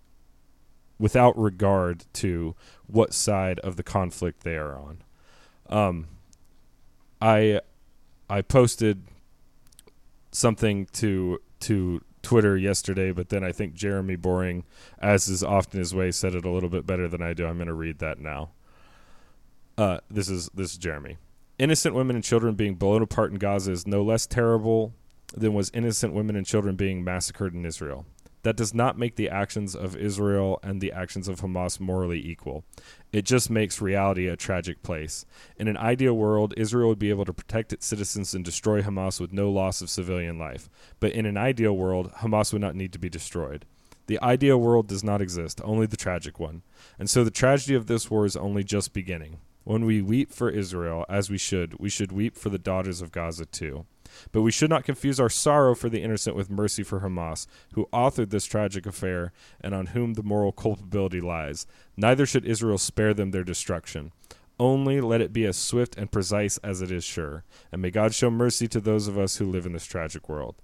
[0.99, 2.55] without regard to
[2.87, 5.03] what side of the conflict they are on.
[5.69, 6.09] Um,
[7.21, 7.61] I
[8.29, 9.05] I posted
[10.33, 14.65] something to to Twitter yesterday, but then I think Jeremy Boring,
[14.99, 17.47] as is often his way, said it a little bit better than I do.
[17.47, 18.51] I'm going to read that now.
[19.77, 21.17] Uh, this is this is Jeremy.
[21.59, 24.93] Innocent women and children being blown apart in Gaza is no less terrible
[25.35, 28.07] than was innocent women and children being massacred in Israel.
[28.43, 32.65] That does not make the actions of Israel and the actions of Hamas morally equal.
[33.13, 35.27] It just makes reality a tragic place.
[35.57, 39.21] In an ideal world, Israel would be able to protect its citizens and destroy Hamas
[39.21, 40.71] with no loss of civilian life.
[41.01, 43.67] But in an ideal world, Hamas would not need to be destroyed.
[44.07, 46.63] The ideal world does not exist, only the tragic one.
[46.99, 49.41] And so the tragedy of this war is only just beginning.
[49.65, 53.13] When we weep for Israel, as we should, we should weep for the daughters of
[53.13, 53.85] Gaza too.
[54.33, 57.89] But we should not confuse our sorrow for the innocent with mercy for Hamas, who
[57.93, 61.67] authored this tragic affair and on whom the moral culpability lies.
[61.97, 64.13] Neither should Israel spare them their destruction.
[64.61, 67.45] Only let it be as swift and precise as it is sure.
[67.71, 70.57] And may God show mercy to those of us who live in this tragic world.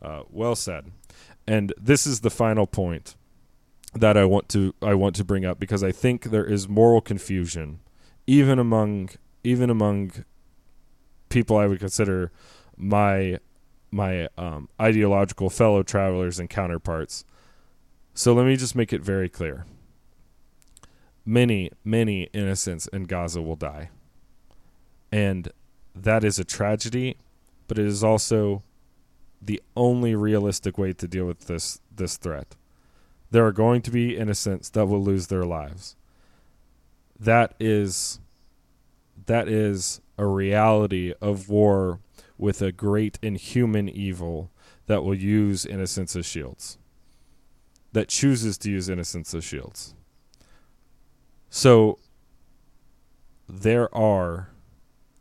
[0.00, 0.90] Uh, well said.
[1.46, 3.14] And this is the final point
[3.94, 7.00] that I want to I want to bring up because I think there is moral
[7.00, 7.80] confusion,
[8.26, 9.10] even among
[9.44, 10.24] even among
[11.28, 12.30] people I would consider
[12.82, 13.38] my
[13.90, 17.24] my um, ideological fellow travelers and counterparts.
[18.14, 19.66] So let me just make it very clear.
[21.24, 23.90] Many, many innocents in Gaza will die.
[25.12, 25.52] And
[25.94, 27.18] that is a tragedy,
[27.68, 28.62] but it is also
[29.42, 32.56] the only realistic way to deal with this this threat.
[33.30, 35.96] There are going to be innocents that will lose their lives.
[37.18, 38.20] That is
[39.26, 42.00] that is a reality of war
[42.42, 44.50] with a great inhuman evil
[44.86, 46.76] that will use innocence as shields,
[47.92, 49.94] that chooses to use innocence as shields.
[51.48, 52.00] So
[53.48, 54.48] there are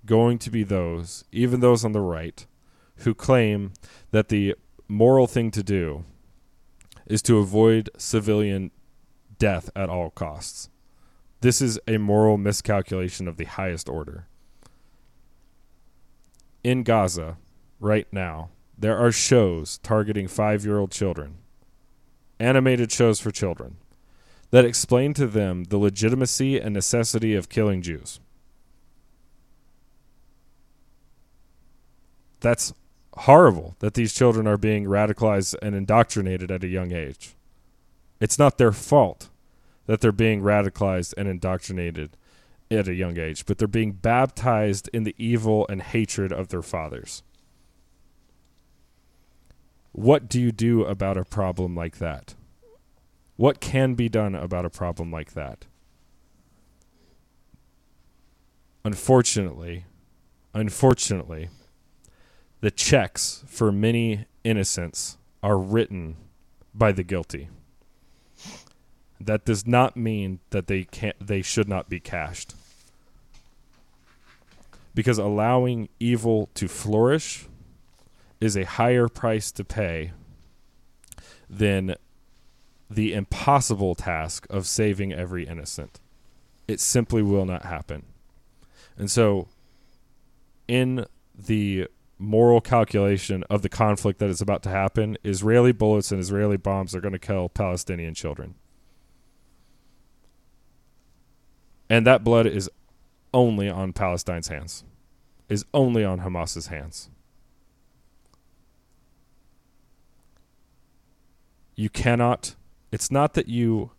[0.03, 2.43] going to be those, even those on the right,
[2.95, 3.73] who claim
[4.10, 4.56] that the
[4.88, 6.03] moral thing to do
[7.06, 8.72] is to avoid civilian
[9.38, 10.69] death at all costs.
[11.41, 14.26] This is a moral miscalculation of the highest order
[16.72, 17.38] in Gaza
[17.80, 21.38] right now, there are shows targeting five year old children,
[22.39, 23.76] animated shows for children,
[24.52, 28.22] that explain to them the legitimacy and necessity of killing Jews.
[32.39, 32.73] That's
[33.14, 37.35] horrible that these children are being radicalized and indoctrinated at a young age.
[38.22, 39.30] It's not their fault
[39.88, 42.15] that they're being radicalized and indoctrinated
[42.72, 46.61] at a young age, but they're being baptized in the evil and hatred of their
[46.61, 47.23] fathers.
[49.91, 52.35] What do you do about a problem like that?
[53.35, 55.65] What can be done about a problem like that?
[58.84, 59.85] unfortunately,
[60.53, 61.49] unfortunately,
[62.61, 66.18] the checks for many innocents are written
[66.73, 67.49] by the guilty.
[69.19, 72.56] That does not mean that they can't they should not be cashed.
[74.93, 77.47] Because allowing evil to flourish
[78.39, 80.11] is a higher price to pay
[81.49, 81.95] than
[82.89, 85.99] the impossible task of saving every innocent.
[86.68, 88.03] It simply will not happen.
[88.97, 89.47] And so,
[90.68, 91.88] in the
[92.18, 96.93] moral calculation of the conflict that is about to happen, Israeli bullets and Israeli bombs
[96.93, 98.55] are going to kill Palestinian children.
[101.89, 102.69] And that blood is
[103.34, 104.84] only on Palestine's hands,
[105.49, 107.10] is only on Hamas's hands.
[111.76, 112.56] You cannot,
[112.91, 113.91] it's not that you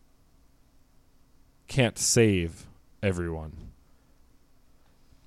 [1.66, 2.66] can't save
[3.02, 3.56] everyone.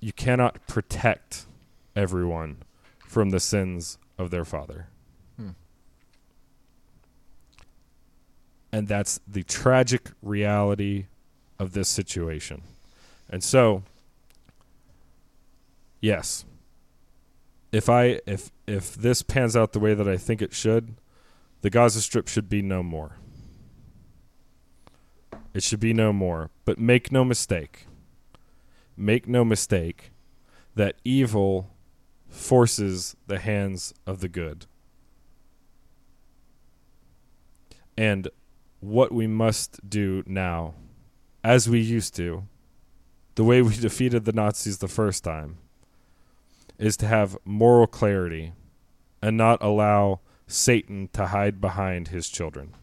[0.00, 1.46] You cannot protect
[1.94, 2.58] everyone
[2.98, 4.88] from the sins of their father.
[5.36, 5.50] Hmm.
[8.72, 11.06] And that's the tragic reality
[11.58, 12.62] of this situation.
[13.28, 13.82] And so
[16.06, 16.44] yes.
[17.72, 20.96] If I if if this pans out the way that I think it should,
[21.62, 23.18] the Gaza Strip should be no more.
[25.52, 26.50] It should be no more.
[26.64, 27.86] But make no mistake.
[28.96, 30.12] Make no mistake
[30.74, 31.70] that evil
[32.28, 34.66] forces the hands of the good.
[37.98, 38.28] And
[38.80, 40.74] what we must do now,
[41.42, 42.44] as we used to,
[43.34, 45.58] the way we defeated the Nazis the first time,
[46.78, 48.52] is to have moral clarity
[49.22, 52.74] and not allow Satan to hide behind his children.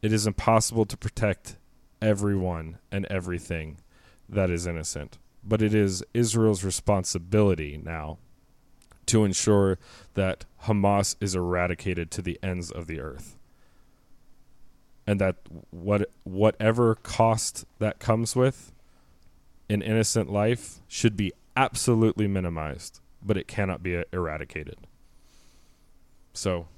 [0.00, 1.56] It is impossible to protect
[2.00, 3.78] everyone and everything
[4.28, 5.18] that is innocent
[5.48, 8.18] but it is Israel's responsibility now
[9.06, 9.78] to ensure
[10.14, 13.36] that Hamas is eradicated to the ends of the earth.
[15.06, 15.36] And that
[15.70, 18.72] what whatever cost that comes with
[19.68, 24.78] an innocent life should be absolutely minimized, but it cannot be eradicated.
[26.32, 26.68] So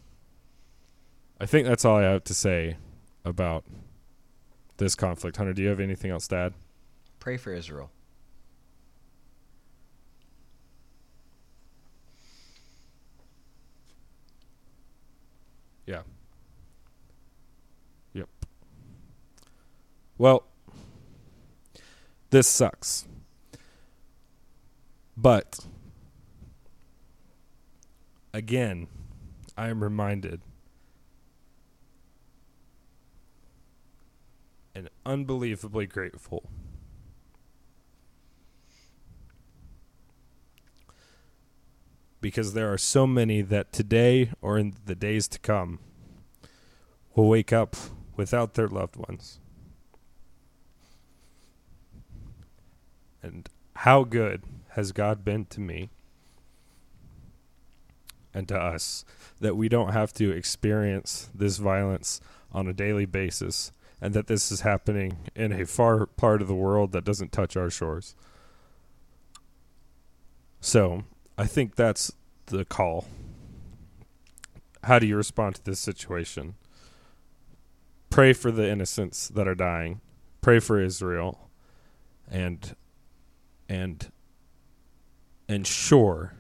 [1.40, 2.76] I think that's all I have to say
[3.24, 3.64] about
[4.78, 5.36] this conflict.
[5.36, 6.54] Hunter, do you have anything else to add?
[7.18, 7.90] Pray for Israel.
[15.86, 16.02] Yeah.
[18.14, 18.28] Yep.
[20.18, 20.44] Well,
[22.30, 23.06] this sucks.
[25.16, 25.66] But
[28.32, 28.86] again,
[29.56, 30.40] I am reminded
[34.74, 36.48] and unbelievably grateful
[42.20, 45.80] because there are so many that today or in the days to come
[47.14, 47.76] will wake up
[48.16, 49.39] without their loved ones.
[53.22, 55.90] And how good has God been to me
[58.32, 59.04] and to us
[59.40, 62.20] that we don't have to experience this violence
[62.52, 66.54] on a daily basis and that this is happening in a far part of the
[66.54, 68.14] world that doesn't touch our shores.
[70.60, 71.04] So,
[71.36, 72.12] I think that's
[72.46, 73.06] the call.
[74.84, 76.54] How do you respond to this situation?
[78.08, 80.00] Pray for the innocents that are dying.
[80.40, 81.50] Pray for Israel
[82.30, 82.74] and
[83.70, 84.10] and
[85.48, 86.34] ensure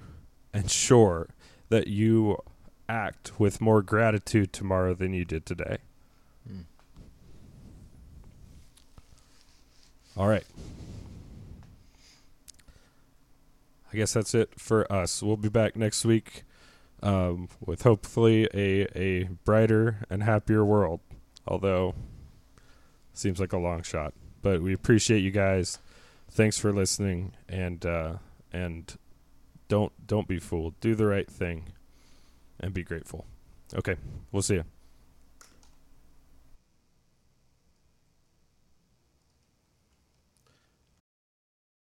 [0.52, 1.28] ensure
[1.68, 2.36] that you
[2.88, 5.78] act with more gratitude tomorrow than you did today.
[6.50, 6.64] Mm.
[10.16, 10.44] All right.
[13.92, 15.22] I guess that's it for us.
[15.22, 16.42] We'll be back next week
[17.02, 21.00] um, with hopefully a a brighter and happier world.
[21.46, 21.94] Although
[23.12, 25.78] seems like a long shot, but we appreciate you guys.
[26.30, 28.14] Thanks for listening, and uh,
[28.52, 28.96] and
[29.68, 30.78] don't don't be fooled.
[30.80, 31.72] Do the right thing,
[32.60, 33.26] and be grateful.
[33.74, 33.96] Okay,
[34.30, 34.64] we'll see you.